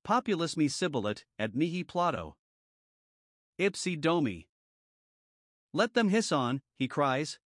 [0.02, 2.34] Populus me sibilat, et mihi plato.
[3.58, 4.48] Ipsi domi.
[5.74, 7.38] Let them hiss on, he cries.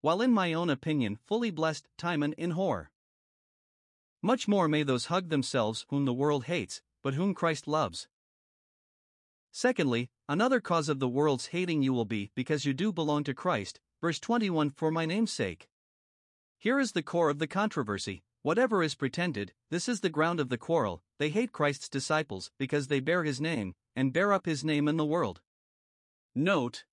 [0.00, 2.86] While in my own opinion fully blessed Timon in whore.
[4.22, 8.08] Much more may those hug themselves whom the world hates, but whom Christ loves.
[9.50, 13.34] Secondly, another cause of the world's hating you will be because you do belong to
[13.34, 13.78] Christ.
[14.00, 15.68] Verse 21 For my name's sake.
[16.58, 18.22] Here is the core of the controversy.
[18.40, 21.02] Whatever is pretended, this is the ground of the quarrel.
[21.18, 24.96] They hate Christ's disciples because they bear his name, and bear up his name in
[24.96, 25.42] the world.
[26.34, 26.84] Note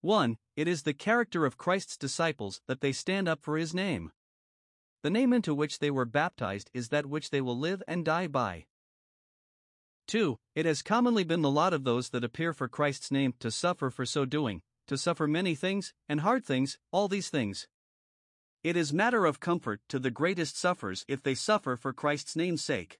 [0.00, 0.36] 1.
[0.56, 4.10] It is the character of Christ's disciples that they stand up for his name.
[5.04, 8.26] The name into which they were baptized is that which they will live and die
[8.26, 8.66] by.
[10.10, 10.36] 2.
[10.56, 13.90] It has commonly been the lot of those that appear for Christ's name to suffer
[13.90, 17.68] for so doing, to suffer many things, and hard things, all these things.
[18.64, 22.64] It is matter of comfort to the greatest sufferers if they suffer for Christ's name's
[22.64, 22.98] sake.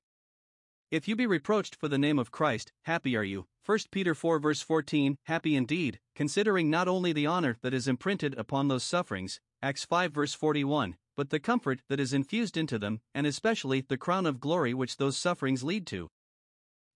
[0.92, 3.46] If you be reproached for the name of Christ, happy are you.
[3.66, 8.38] 1 Peter 4 verse 14, happy indeed, considering not only the honor that is imprinted
[8.38, 13.00] upon those sufferings, Acts 5 verse 41, but the comfort that is infused into them,
[13.16, 16.08] and especially the crown of glory which those sufferings lead to.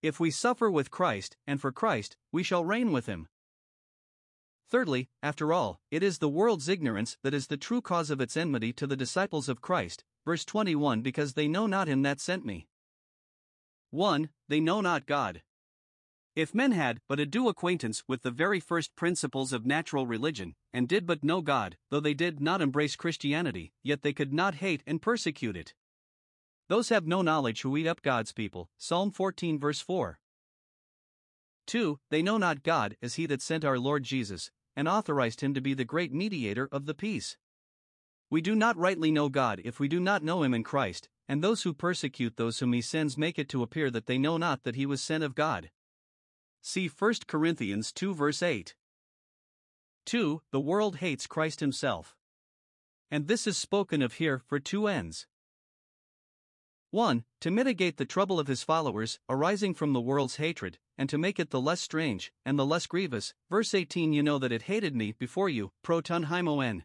[0.05, 3.27] If we suffer with Christ, and for Christ, we shall reign with him.
[4.69, 8.37] Thirdly, after all, it is the world's ignorance that is the true cause of its
[8.37, 12.45] enmity to the disciples of Christ, verse 21 because they know not him that sent
[12.45, 12.69] me.
[13.93, 14.29] 1.
[14.47, 15.41] They know not God.
[16.37, 20.55] If men had but a due acquaintance with the very first principles of natural religion,
[20.71, 24.57] and did but know God, though they did not embrace Christianity, yet they could not
[24.57, 25.73] hate and persecute it.
[26.69, 28.71] Those have no knowledge who eat up God's people.
[28.79, 30.19] Psalm 14, verse 4.
[31.67, 31.99] 2.
[32.11, 35.61] They know not God as He that sent our Lord Jesus, and authorized Him to
[35.61, 37.37] be the great mediator of the peace.
[38.31, 41.43] We do not rightly know God if we do not know Him in Christ, and
[41.43, 44.65] those who persecute those whom he sends make it to appear that they know not
[44.65, 45.71] that he was sent of God.
[46.61, 48.75] See 1 Corinthians 2 verse 8.
[50.07, 50.43] 2.
[50.51, 52.15] The world hates Christ himself.
[53.11, 55.27] And this is spoken of here for two ends.
[56.95, 57.25] 1.
[57.41, 61.41] To mitigate the trouble of his followers, arising from the world's hatred, and to make
[61.41, 63.35] it the less strange, and the less grievous.
[63.51, 66.83] Verse 18 You know that it hated me before you, proton hymōn.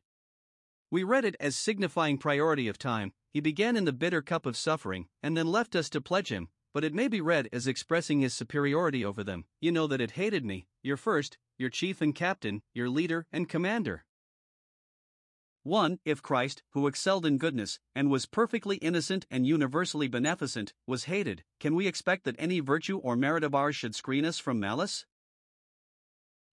[0.89, 4.57] We read it as signifying priority of time, he began in the bitter cup of
[4.57, 8.21] suffering, and then left us to pledge him, but it may be read as expressing
[8.21, 9.45] his superiority over them.
[9.61, 13.47] You know that it hated me, your first, your chief and captain, your leader and
[13.47, 14.05] commander.
[15.63, 15.99] 1.
[16.05, 21.43] If Christ, who excelled in goodness, and was perfectly innocent and universally beneficent, was hated,
[21.59, 25.05] can we expect that any virtue or merit of ours should screen us from malice?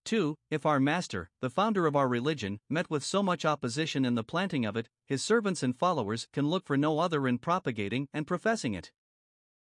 [0.05, 0.37] 2.
[0.51, 4.25] If our Master, the founder of our religion, met with so much opposition in the
[4.25, 8.27] planting of it, his servants and followers can look for no other in propagating and
[8.27, 8.93] professing it.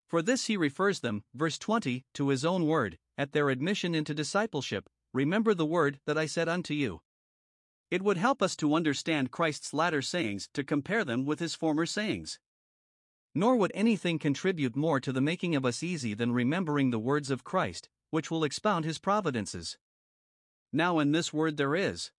[0.07, 4.13] For this he refers them, verse 20, to his own word, at their admission into
[4.13, 7.01] discipleship Remember the word that I said unto you.
[7.91, 11.85] It would help us to understand Christ's latter sayings to compare them with his former
[11.85, 12.39] sayings.
[13.33, 17.31] Nor would anything contribute more to the making of us easy than remembering the words
[17.31, 19.77] of Christ, which will expound his providences.
[20.71, 22.11] Now, in this word there is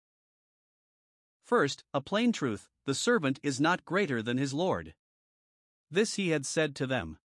[1.44, 4.94] First, a plain truth the servant is not greater than his Lord.
[5.90, 7.18] This he had said to them.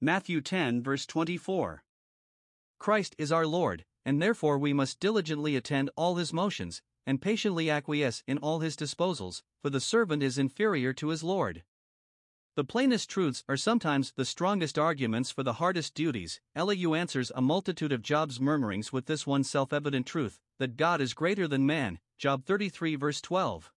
[0.00, 1.84] Matthew 10, verse 24.
[2.78, 7.68] Christ is our Lord, and therefore we must diligently attend all his motions, and patiently
[7.68, 11.62] acquiesce in all his disposals, for the servant is inferior to his Lord.
[12.54, 16.40] The plainest truths are sometimes the strongest arguments for the hardest duties.
[16.54, 21.00] Elihu answers a multitude of Job's murmurings with this one self evident truth that God
[21.00, 21.98] is greater than man.
[22.18, 23.70] Job 33, verse 12.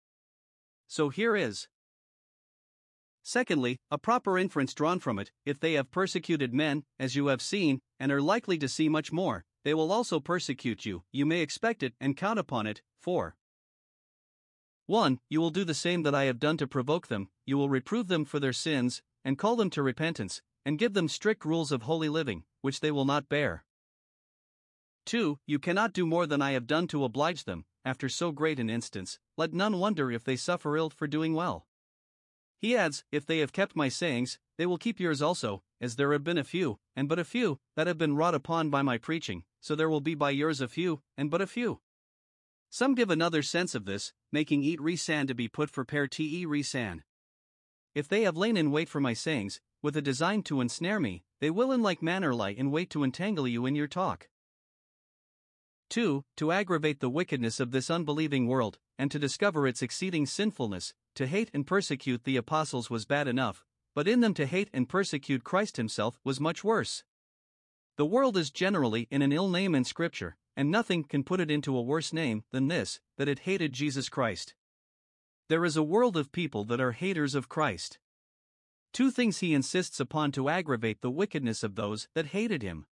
[0.88, 1.69] So here is.
[3.23, 7.41] Secondly, a proper inference drawn from it if they have persecuted men, as you have
[7.41, 11.41] seen, and are likely to see much more, they will also persecute you, you may
[11.41, 12.84] expect it and count upon it.
[13.01, 13.36] 4.
[14.86, 15.20] 1.
[15.28, 18.07] You will do the same that I have done to provoke them, you will reprove
[18.07, 21.82] them for their sins, and call them to repentance, and give them strict rules of
[21.82, 23.66] holy living, which they will not bear.
[25.07, 25.39] 2.
[25.47, 28.70] You cannot do more than I have done to oblige them, after so great an
[28.70, 31.66] instance, let none wonder if they suffer ill for doing well.
[32.59, 36.11] He adds, If they have kept my sayings, they will keep yours also, as there
[36.13, 38.97] have been a few, and but a few, that have been wrought upon by my
[38.97, 41.80] preaching, so there will be by yours a few, and but a few.
[42.70, 46.99] Some give another sense of this, making etērēsan to be put for paretērēsan.
[47.95, 51.24] If they have lain in wait for my sayings, with a design to ensnare me,
[51.39, 54.30] they will in like manner lie in wait to entangle you in your talk.
[55.89, 56.24] 2.
[56.38, 61.26] To aggravate the wickedness of this unbelieving world, and to discover its exceeding sinfulness, to
[61.26, 65.43] hate and persecute the apostles was bad enough, but in them to hate and persecute
[65.43, 67.03] Christ himself was much worse.
[67.97, 71.49] The world is generally in an ill name in Scripture, and nothing can put it
[71.49, 74.53] into a worse name than this that it hated Jesus Christ.
[75.47, 77.99] There is a world of people that are haters of Christ.
[78.91, 82.85] Two things he insists upon to aggravate the wickedness of those that hated him.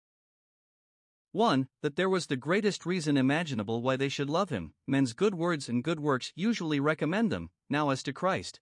[1.33, 1.69] 1.
[1.83, 4.75] That there was the greatest reason imaginable why they should love him.
[4.87, 8.61] Men's good words and good works usually recommend them, now as to Christ.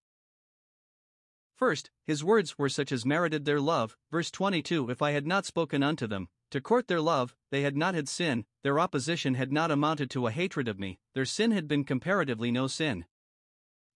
[1.59, 3.97] First, his words were such as merited their love.
[4.13, 7.77] Verse 22 If I had not spoken unto them, to court their love, they had
[7.77, 11.51] not had sin, their opposition had not amounted to a hatred of me, their sin
[11.51, 13.07] had been comparatively no sin.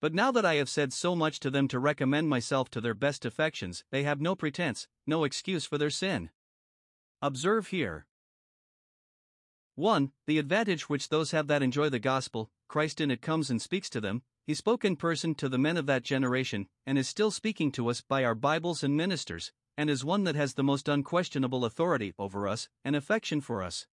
[0.01, 2.95] But now that I have said so much to them to recommend myself to their
[2.95, 6.31] best affections, they have no pretense, no excuse for their sin.
[7.23, 8.07] Observe here.
[9.77, 10.11] 1.
[10.27, 13.89] The advantage which those have that enjoy the gospel, Christ in it comes and speaks
[13.91, 17.31] to them, he spoke in person to the men of that generation, and is still
[17.31, 20.89] speaking to us by our Bibles and ministers, and is one that has the most
[20.89, 23.87] unquestionable authority over us and affection for us.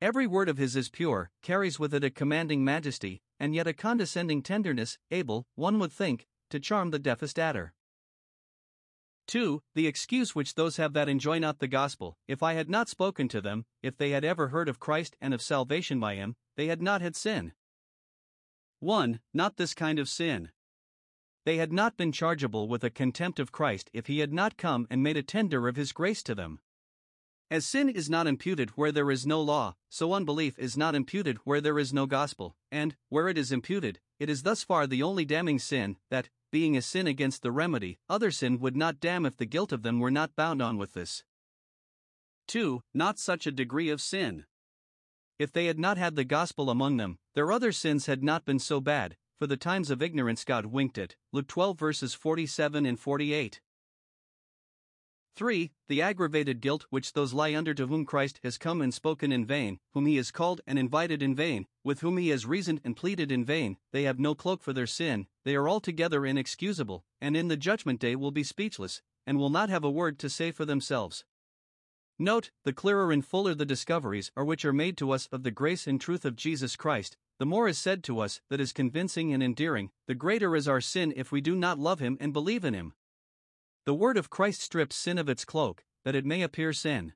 [0.00, 3.72] Every word of his is pure, carries with it a commanding majesty, and yet a
[3.72, 7.72] condescending tenderness, able, one would think, to charm the deafest adder.
[9.26, 9.62] 2.
[9.74, 13.28] The excuse which those have that enjoy not the gospel, if I had not spoken
[13.28, 16.66] to them, if they had ever heard of Christ and of salvation by him, they
[16.66, 17.52] had not had sin.
[18.80, 19.20] 1.
[19.32, 20.50] Not this kind of sin.
[21.44, 24.86] They had not been chargeable with a contempt of Christ if he had not come
[24.90, 26.60] and made a tender of his grace to them.
[27.50, 31.36] As sin is not imputed where there is no law, so unbelief is not imputed
[31.44, 35.02] where there is no gospel, and, where it is imputed, it is thus far the
[35.02, 39.26] only damning sin, that, being a sin against the remedy, other sin would not damn
[39.26, 41.24] if the guilt of them were not bound on with this.
[42.48, 42.82] 2.
[42.94, 44.46] Not such a degree of sin.
[45.38, 48.60] If they had not had the gospel among them, their other sins had not been
[48.60, 51.16] so bad, for the times of ignorance God winked at.
[51.32, 53.60] Luke 12 verses 47 and 48.
[55.36, 55.72] 3.
[55.88, 59.44] The aggravated guilt which those lie under to whom Christ has come and spoken in
[59.44, 62.96] vain, whom he has called and invited in vain, with whom he has reasoned and
[62.96, 67.36] pleaded in vain, they have no cloak for their sin, they are altogether inexcusable, and
[67.36, 70.52] in the judgment day will be speechless, and will not have a word to say
[70.52, 71.24] for themselves.
[72.18, 75.50] Note, the clearer and fuller the discoveries are which are made to us of the
[75.50, 79.32] grace and truth of Jesus Christ, the more is said to us that is convincing
[79.32, 82.64] and endearing, the greater is our sin if we do not love Him and believe
[82.64, 82.94] in Him.
[83.84, 87.14] The word of Christ strips sin of its cloak, that it may appear sin.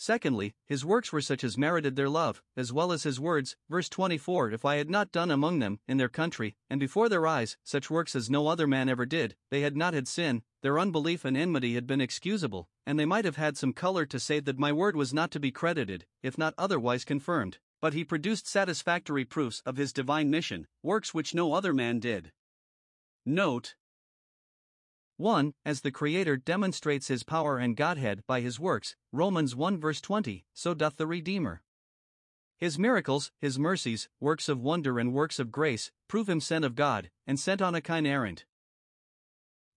[0.00, 3.56] Secondly, his works were such as merited their love, as well as his words.
[3.68, 7.26] Verse 24 If I had not done among them, in their country, and before their
[7.26, 10.78] eyes, such works as no other man ever did, they had not had sin, their
[10.78, 14.40] unbelief and enmity had been excusable, and they might have had some color to say
[14.40, 17.58] that my word was not to be credited, if not otherwise confirmed.
[17.80, 22.32] But he produced satisfactory proofs of his divine mission, works which no other man did.
[23.24, 23.76] Note
[25.18, 25.52] 1.
[25.64, 30.44] As the Creator demonstrates his power and Godhead by his works, Romans 1 verse 20,
[30.54, 31.62] so doth the Redeemer.
[32.56, 36.74] His miracles, his mercies, works of wonder and works of grace, prove him sent of
[36.74, 38.44] God, and sent on a kind errand.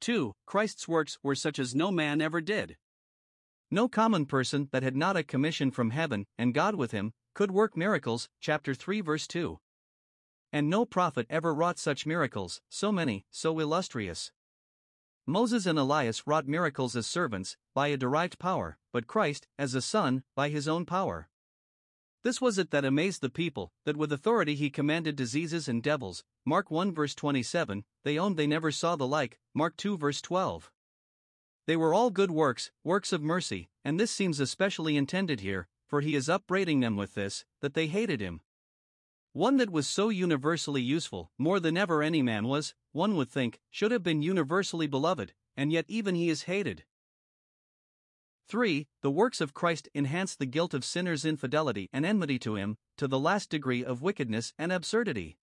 [0.02, 0.34] 2.
[0.45, 2.78] Christ's works were such as no man ever did.
[3.70, 7.52] No common person that had not a commission from heaven, and God with him, could
[7.52, 9.60] work miracles, chapter 3 verse 2.
[10.52, 14.34] And no prophet ever wrought such miracles, so many, so illustrious.
[15.26, 19.82] Moses and Elias wrought miracles as servants, by a derived power, but Christ, as a
[19.82, 21.30] son, by his own power.
[22.24, 26.24] This was it that amazed the people, that with authority he commanded diseases and devils.
[26.45, 29.39] Mark 1 verse 27, they owned they never saw the like.
[29.55, 30.72] Mark 2 verse 12.
[31.65, 36.01] They were all good works, works of mercy, and this seems especially intended here, for
[36.01, 38.41] he is upbraiding them with this, that they hated him.
[39.34, 43.59] One that was so universally useful, more than ever any man was, one would think,
[43.69, 46.84] should have been universally beloved, and yet even he is hated.
[48.47, 48.87] 3.
[49.01, 53.07] The works of Christ enhance the guilt of sinners' infidelity and enmity to him, to
[53.07, 55.37] the last degree of wickedness and absurdity.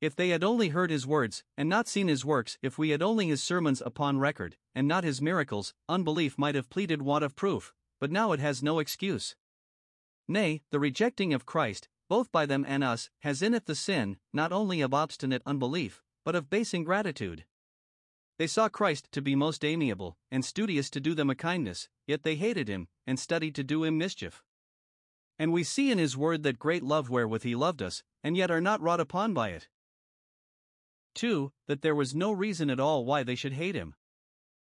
[0.00, 3.02] If they had only heard his words, and not seen his works, if we had
[3.02, 7.36] only his sermons upon record, and not his miracles, unbelief might have pleaded want of
[7.36, 9.36] proof, but now it has no excuse.
[10.26, 14.16] Nay, the rejecting of Christ, both by them and us, has in it the sin,
[14.32, 17.44] not only of obstinate unbelief, but of base ingratitude.
[18.42, 22.24] They saw Christ to be most amiable, and studious to do them a kindness, yet
[22.24, 24.42] they hated him, and studied to do him mischief.
[25.38, 28.50] And we see in his word that great love wherewith he loved us, and yet
[28.50, 29.68] are not wrought upon by it.
[31.14, 31.52] 2.
[31.68, 33.94] That there was no reason at all why they should hate him.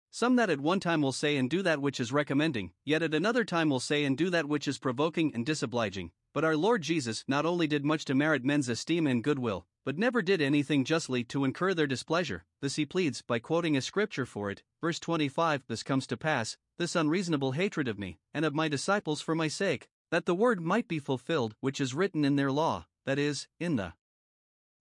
[0.09, 3.13] Some that at one time will say and do that which is recommending, yet at
[3.13, 6.81] another time will say and do that which is provoking and disobliging, but our Lord
[6.81, 10.85] Jesus not only did much to merit men's esteem and goodwill, but never did anything
[10.85, 12.45] justly to incur their displeasure.
[12.61, 14.61] This he pleads by quoting a scripture for it.
[14.81, 19.21] Verse 25 This comes to pass, this unreasonable hatred of me, and of my disciples
[19.21, 22.85] for my sake, that the word might be fulfilled which is written in their law,
[23.05, 23.93] that is, in the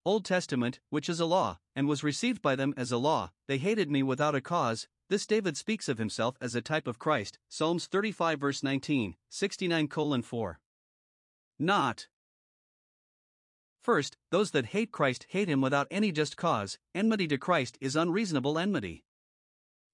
[0.04, 3.30] Old Testament, which is a law, and was received by them as a law.
[3.46, 4.88] They hated me without a cause.
[5.08, 7.38] This David speaks of himself as a type of Christ.
[7.48, 10.60] Psalms 35 verse 19, 69 4.
[11.58, 12.06] Not.
[13.82, 16.78] First, those that hate Christ hate him without any just cause.
[16.94, 19.04] Enmity to Christ is unreasonable enmity.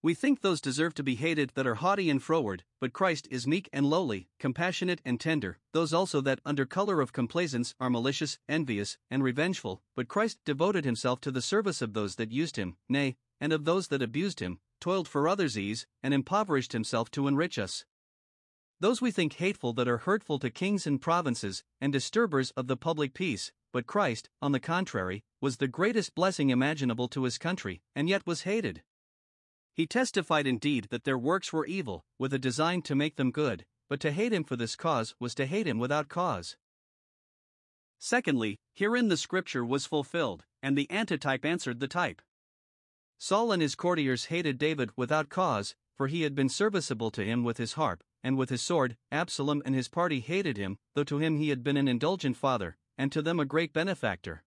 [0.03, 3.47] We think those deserve to be hated that are haughty and froward, but Christ is
[3.47, 8.39] meek and lowly, compassionate and tender, those also that, under color of complaisance, are malicious,
[8.47, 12.77] envious, and revengeful, but Christ devoted himself to the service of those that used him,
[12.87, 17.27] nay, and of those that abused him, toiled for others' ease, and impoverished himself to
[17.27, 17.87] enrich us.
[18.85, 22.77] Those we think hateful that are hurtful to kings and provinces, and disturbers of the
[22.77, 27.81] public peace, but Christ, on the contrary, was the greatest blessing imaginable to his country,
[27.95, 28.83] and yet was hated.
[29.73, 33.65] He testified indeed that their works were evil, with a design to make them good,
[33.89, 36.59] but to hate him for this cause was to hate him without cause.
[37.99, 42.21] Secondly, herein the scripture was fulfilled, and the antitype answered the type.
[43.17, 47.45] Saul and his courtiers hated David without cause, for he had been serviceable to him
[47.45, 51.19] with his harp, and with his sword, Absalom and his party hated him, though to
[51.19, 54.43] him he had been an indulgent father, and to them a great benefactor.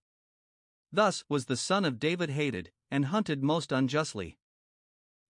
[0.92, 4.38] Thus was the son of David hated, and hunted most unjustly.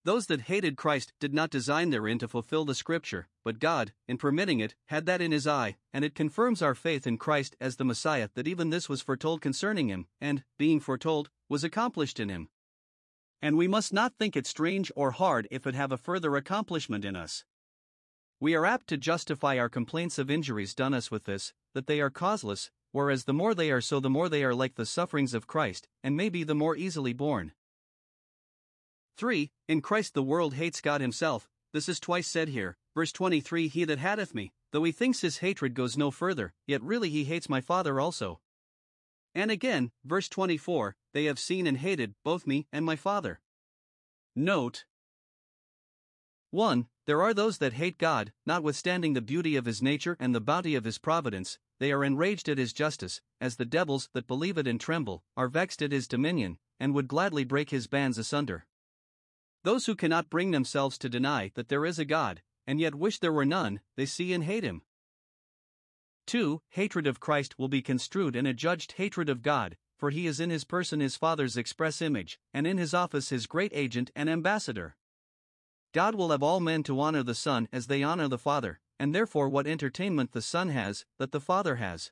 [0.05, 4.17] Those that hated Christ did not design therein to fulfill the Scripture, but God, in
[4.17, 7.75] permitting it, had that in his eye, and it confirms our faith in Christ as
[7.75, 12.29] the Messiah that even this was foretold concerning him, and, being foretold, was accomplished in
[12.29, 12.49] him.
[13.41, 17.05] And we must not think it strange or hard if it have a further accomplishment
[17.05, 17.43] in us.
[18.39, 21.99] We are apt to justify our complaints of injuries done us with this, that they
[21.99, 25.33] are causeless, whereas the more they are so, the more they are like the sufferings
[25.33, 27.51] of Christ, and may be the more easily borne.
[29.17, 29.51] 3.
[29.67, 32.77] In Christ the world hates God himself, this is twice said here.
[32.95, 36.81] Verse 23 He that hateth me, though he thinks his hatred goes no further, yet
[36.81, 38.39] really he hates my Father also.
[39.35, 43.39] And again, verse 24 They have seen and hated both me and my Father.
[44.35, 44.85] Note
[46.51, 46.87] 1.
[47.05, 50.73] There are those that hate God, notwithstanding the beauty of his nature and the bounty
[50.75, 54.67] of his providence, they are enraged at his justice, as the devils that believe it
[54.67, 58.65] and tremble, are vexed at his dominion, and would gladly break his bands asunder.
[59.63, 63.19] Those who cannot bring themselves to deny that there is a God, and yet wish
[63.19, 64.81] there were none, they see and hate him.
[66.27, 66.61] 2.
[66.69, 70.39] Hatred of Christ will be construed in a judged hatred of God, for he is
[70.39, 74.29] in his person his Father's express image, and in his office his great agent and
[74.29, 74.95] ambassador.
[75.91, 79.13] God will have all men to honor the Son as they honor the Father, and
[79.13, 82.11] therefore what entertainment the Son has, that the Father has.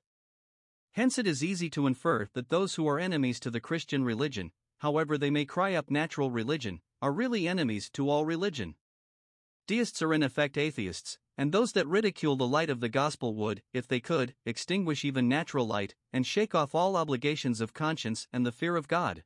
[0.94, 4.52] Hence it is easy to infer that those who are enemies to the Christian religion,
[4.80, 8.76] however they may cry up natural religion, are really enemies to all religion.
[9.68, 13.62] Deists are in effect atheists, and those that ridicule the light of the gospel would,
[13.74, 18.44] if they could, extinguish even natural light, and shake off all obligations of conscience and
[18.44, 19.24] the fear of God.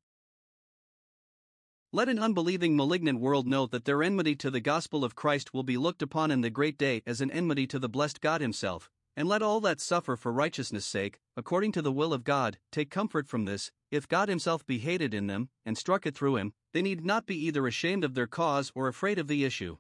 [1.94, 5.64] Let an unbelieving malignant world know that their enmity to the gospel of Christ will
[5.64, 8.90] be looked upon in the great day as an enmity to the blessed God Himself,
[9.18, 12.90] and let all that suffer for righteousness' sake, according to the will of God, take
[12.90, 13.74] comfort from this.
[13.92, 17.26] If God Himself be hated in them, and struck it through Him, they need not
[17.26, 19.76] be either ashamed of their cause or afraid of the issue.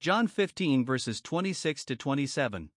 [0.00, 2.70] John 15 verses 26 to 27.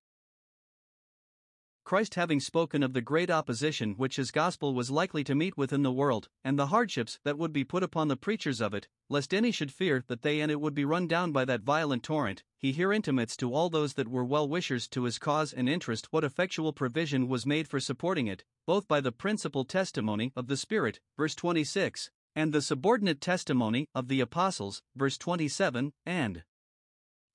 [1.85, 5.73] Christ having spoken of the great opposition which his gospel was likely to meet with
[5.73, 8.87] in the world, and the hardships that would be put upon the preachers of it,
[9.09, 12.01] lest any should fear that they and it would be run down by that violent
[12.01, 15.67] torrent, he here intimates to all those that were well wishers to his cause and
[15.67, 20.47] interest what effectual provision was made for supporting it, both by the principal testimony of
[20.47, 26.43] the Spirit, verse 26, and the subordinate testimony of the apostles, verse 27, and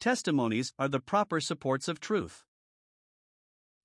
[0.00, 2.44] testimonies are the proper supports of truth.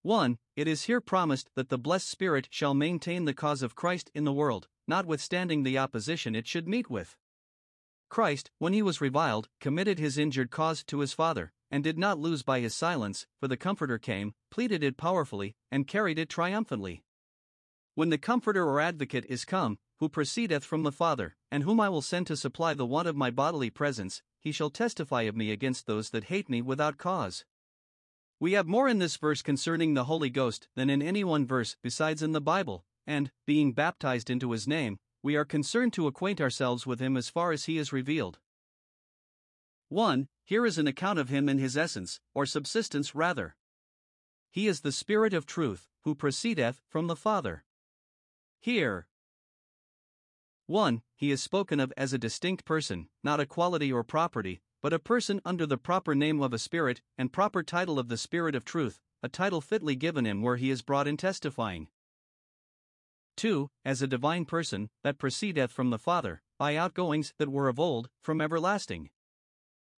[0.03, 0.37] 1.
[0.57, 4.25] It is here promised that the blessed Spirit shall maintain the cause of Christ in
[4.25, 7.15] the world, notwithstanding the opposition it should meet with.
[8.09, 12.19] Christ, when he was reviled, committed his injured cause to his Father, and did not
[12.19, 17.01] lose by his silence, for the Comforter came, pleaded it powerfully, and carried it triumphantly.
[17.95, 21.87] When the Comforter or Advocate is come, who proceedeth from the Father, and whom I
[21.87, 25.49] will send to supply the want of my bodily presence, he shall testify of me
[25.49, 27.45] against those that hate me without cause.
[28.43, 31.77] We have more in this verse concerning the Holy Ghost than in any one verse
[31.81, 36.41] besides in the Bible, and, being baptized into his name, we are concerned to acquaint
[36.41, 38.39] ourselves with him as far as he is revealed.
[39.87, 40.27] 1.
[40.43, 43.55] Here is an account of him in his essence, or subsistence rather.
[44.51, 47.63] He is the Spirit of truth, who proceedeth from the Father.
[48.59, 49.07] Here,
[50.65, 51.01] 1.
[51.15, 54.99] He is spoken of as a distinct person, not a quality or property, but a
[54.99, 58.65] person under the proper name of a spirit and proper title of the Spirit of
[58.65, 61.88] truth, a title fitly given him where he is brought in testifying.
[63.38, 63.69] 2.
[63.86, 68.09] As a divine person, that proceedeth from the Father, by outgoings that were of old,
[68.21, 69.09] from everlasting.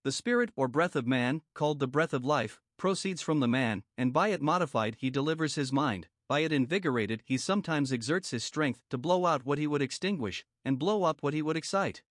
[0.04, 3.84] The spirit or breath of man, called the breath of life, proceeds from the man,
[3.98, 8.44] and by it modified he delivers his mind, by it invigorated he sometimes exerts his
[8.44, 12.04] strength to blow out what he would extinguish, and blow up what he would excite.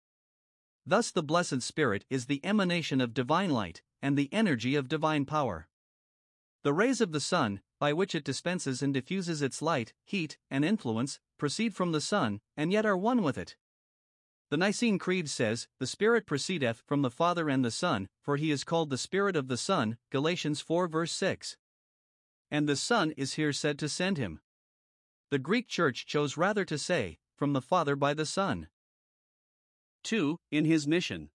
[0.87, 5.25] Thus, the Blessed Spirit is the emanation of divine light, and the energy of divine
[5.25, 5.69] power.
[6.63, 10.65] The rays of the sun, by which it dispenses and diffuses its light, heat, and
[10.65, 13.57] influence, proceed from the sun, and yet are one with it.
[14.51, 18.51] The Nicene Creed says, The Spirit proceedeth from the Father and the Son, for he
[18.51, 21.57] is called the Spirit of the Son, Galatians 4 verse 6.
[22.51, 24.41] And the Son is here said to send him.
[25.31, 28.69] The Greek Church chose rather to say, From the Father by the Son.
[30.05, 30.39] 2.
[30.51, 31.31] In his mission.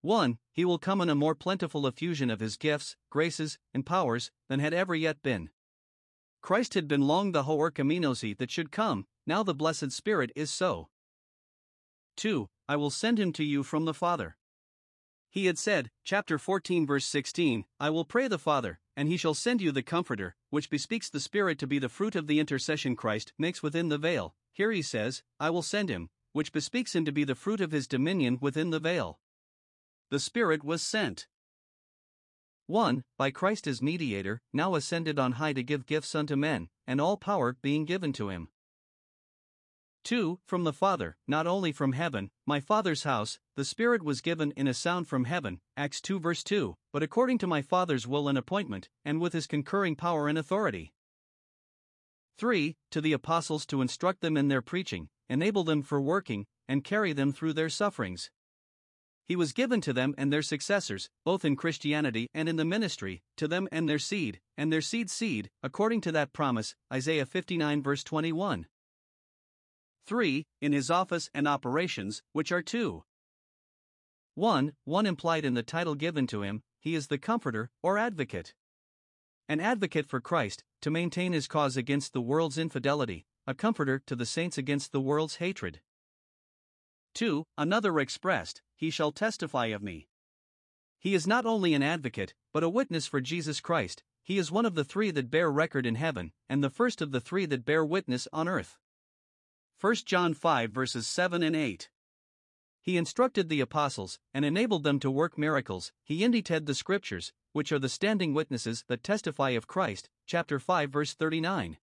[0.00, 0.38] 1.
[0.52, 4.60] He will come in a more plentiful effusion of his gifts, graces, and powers than
[4.60, 5.50] had ever yet been.
[6.40, 10.50] Christ had been long the ho erchomenosi that should come, now the blessed Spirit is
[10.50, 10.88] so.
[12.16, 12.48] 2.
[12.68, 14.36] I will send him to you from the Father.
[15.30, 19.34] He had said, chapter 14, verse 16, I will pray the Father, and he shall
[19.34, 22.96] send you the Comforter, which bespeaks the Spirit to be the fruit of the intercession
[22.96, 24.34] Christ makes within the veil.
[24.52, 26.08] Here he says, I will send him,
[26.38, 29.18] which bespeaks him to be the fruit of his dominion within the veil.
[30.12, 31.26] The Spirit was sent.
[32.68, 33.02] 1.
[33.16, 37.16] By Christ as mediator, now ascended on high to give gifts unto men, and all
[37.16, 38.50] power being given to him.
[40.04, 40.38] 2.
[40.46, 44.68] From the Father, not only from heaven, my Father's house, the Spirit was given in
[44.68, 48.38] a sound from heaven, Acts 2 verse 2, but according to my Father's will and
[48.38, 50.92] appointment, and with his concurring power and authority.
[52.38, 52.76] 3.
[52.92, 57.12] To the apostles to instruct them in their preaching, enable them for working, and carry
[57.12, 58.30] them through their sufferings.
[59.26, 63.22] He was given to them and their successors, both in Christianity and in the ministry,
[63.36, 67.82] to them and their seed, and their seed's seed, according to that promise, Isaiah 59
[67.82, 68.66] verse 21.
[70.06, 70.46] 3.
[70.62, 73.02] In his office and operations, which are two.
[74.36, 74.72] 1.
[74.84, 78.54] One implied in the title given to him, he is the Comforter, or Advocate.
[79.50, 84.14] An advocate for Christ, to maintain his cause against the world's infidelity, a comforter to
[84.14, 85.80] the saints against the world's hatred.
[87.14, 87.44] 2.
[87.56, 90.06] Another expressed, He shall testify of me.
[90.98, 94.02] He is not only an advocate, but a witness for Jesus Christ.
[94.22, 97.12] He is one of the three that bear record in heaven, and the first of
[97.12, 98.76] the three that bear witness on earth.
[99.80, 101.88] 1 John 5 verses 7 and 8.
[102.88, 105.92] He instructed the apostles and enabled them to work miracles.
[106.04, 110.08] He indited the scriptures, which are the standing witnesses that testify of Christ.
[110.24, 111.76] Chapter 5 verse 39.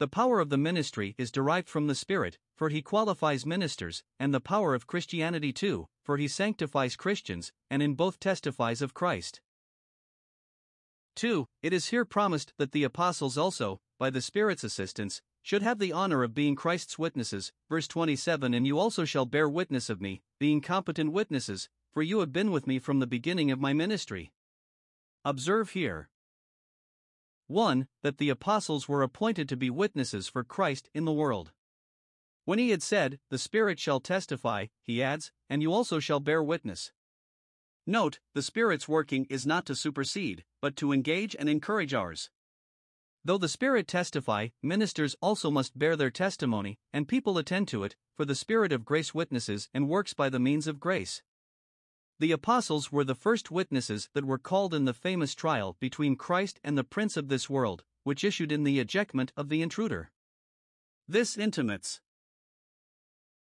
[0.00, 4.34] The power of the ministry is derived from the Spirit, for he qualifies ministers, and
[4.34, 9.40] the power of Christianity too, for he sanctifies Christians, and in both testifies of Christ.
[11.14, 11.46] 2.
[11.62, 15.92] It is here promised that the apostles also, by the Spirit's assistance, should have the
[15.92, 17.52] honor of being Christ's witnesses.
[17.68, 22.20] Verse 27 And you also shall bear witness of me, being competent witnesses, for you
[22.20, 24.32] have been with me from the beginning of my ministry.
[25.24, 26.10] Observe here
[27.46, 27.88] 1.
[28.02, 31.52] That the apostles were appointed to be witnesses for Christ in the world.
[32.44, 36.42] When he had said, The Spirit shall testify, he adds, and you also shall bear
[36.42, 36.92] witness.
[37.86, 42.30] Note, the Spirit's working is not to supersede, but to engage and encourage ours.
[43.28, 47.94] Though the Spirit testify, ministers also must bear their testimony, and people attend to it,
[48.16, 51.20] for the Spirit of grace witnesses and works by the means of grace.
[52.20, 56.58] The apostles were the first witnesses that were called in the famous trial between Christ
[56.64, 60.10] and the prince of this world, which issued in the ejectment of the intruder.
[61.06, 62.00] This intimates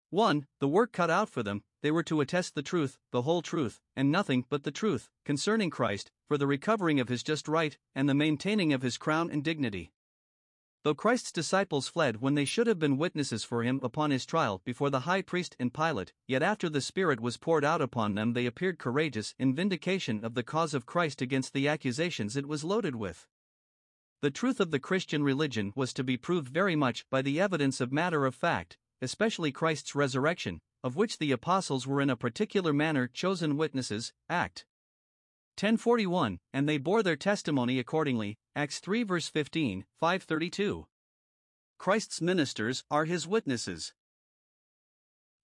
[0.09, 0.47] 1.
[0.61, 3.79] The work cut out for them, they were to attest the truth, the whole truth,
[3.95, 8.09] and nothing but the truth, concerning Christ, for the recovering of his just right, and
[8.09, 9.91] the maintaining of his crown and dignity.
[10.83, 14.63] Though Christ's disciples fled when they should have been witnesses for him upon his trial
[14.65, 18.33] before the high priest and Pilate, yet after the Spirit was poured out upon them,
[18.33, 22.63] they appeared courageous in vindication of the cause of Christ against the accusations it was
[22.63, 23.27] loaded with.
[24.23, 27.79] The truth of the Christian religion was to be proved very much by the evidence
[27.79, 32.71] of matter of fact, especially Christ's resurrection, of which the apostles were in a particular
[32.71, 34.13] manner chosen witnesses.
[34.29, 34.65] Act
[35.59, 38.37] 1041, and they bore their testimony accordingly.
[38.55, 40.85] Acts 3 verse 15, 532.
[41.79, 43.93] Christ's ministers are his witnesses.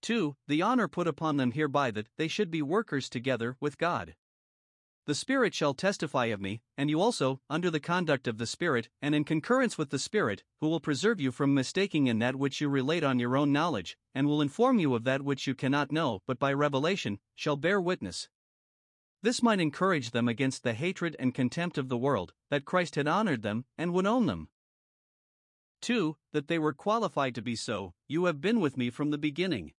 [0.02, 0.36] 2.
[0.46, 4.14] The honor put upon them hereby that they should be workers together with God.
[5.04, 8.88] The Spirit shall testify of me, and you also, under the conduct of the Spirit,
[9.00, 12.60] and in concurrence with the Spirit, who will preserve you from mistaking in that which
[12.60, 15.90] you relate on your own knowledge, and will inform you of that which you cannot
[15.90, 18.28] know but by revelation, shall bear witness.
[19.22, 23.08] This might encourage them against the hatred and contempt of the world, that Christ had
[23.08, 24.50] honored them, and would own them.
[25.80, 26.16] 2.
[26.32, 29.72] That they were qualified to be so, you have been with me from the beginning.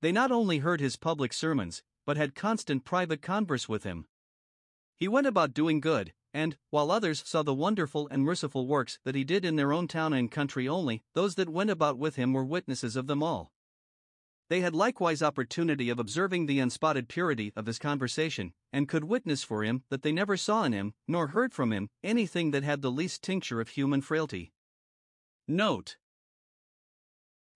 [0.00, 4.06] They not only heard his public sermons, but had constant private converse with him.
[4.98, 9.14] He went about doing good, and, while others saw the wonderful and merciful works that
[9.14, 12.32] he did in their own town and country only, those that went about with him
[12.32, 13.52] were witnesses of them all.
[14.48, 19.44] They had likewise opportunity of observing the unspotted purity of his conversation, and could witness
[19.44, 22.82] for him that they never saw in him, nor heard from him, anything that had
[22.82, 24.52] the least tincture of human frailty.
[25.46, 25.96] Note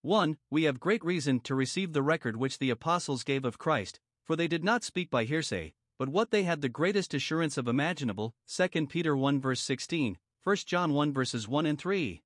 [0.01, 0.37] 1.
[0.49, 4.35] We have great reason to receive the record which the apostles gave of Christ, for
[4.35, 8.33] they did not speak by hearsay, but what they had the greatest assurance of imaginable
[8.47, 12.23] 2 Peter 1 verse 16, 1 John 1 verses 1 and 3.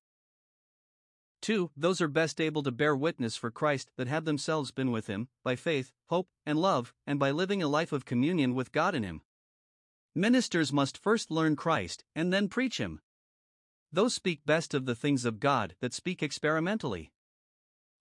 [1.41, 1.71] 2.
[1.75, 5.27] Those are best able to bear witness for Christ that have themselves been with Him,
[5.43, 9.03] by faith, hope, and love, and by living a life of communion with God in
[9.03, 9.23] Him.
[10.15, 13.01] Ministers must first learn Christ, and then preach Him.
[13.91, 17.11] Those speak best of the things of God that speak experimentally.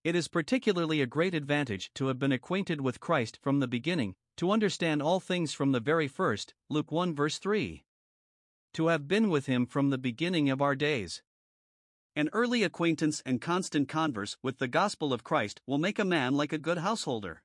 [0.04, 4.14] It is particularly a great advantage to have been acquainted with Christ from the beginning,
[4.36, 7.84] to understand all things from the very first, Luke 1 verse 3.
[8.74, 11.22] To have been with him from the beginning of our days.
[12.16, 16.34] An early acquaintance and constant converse with the gospel of Christ will make a man
[16.34, 17.42] like a good householder.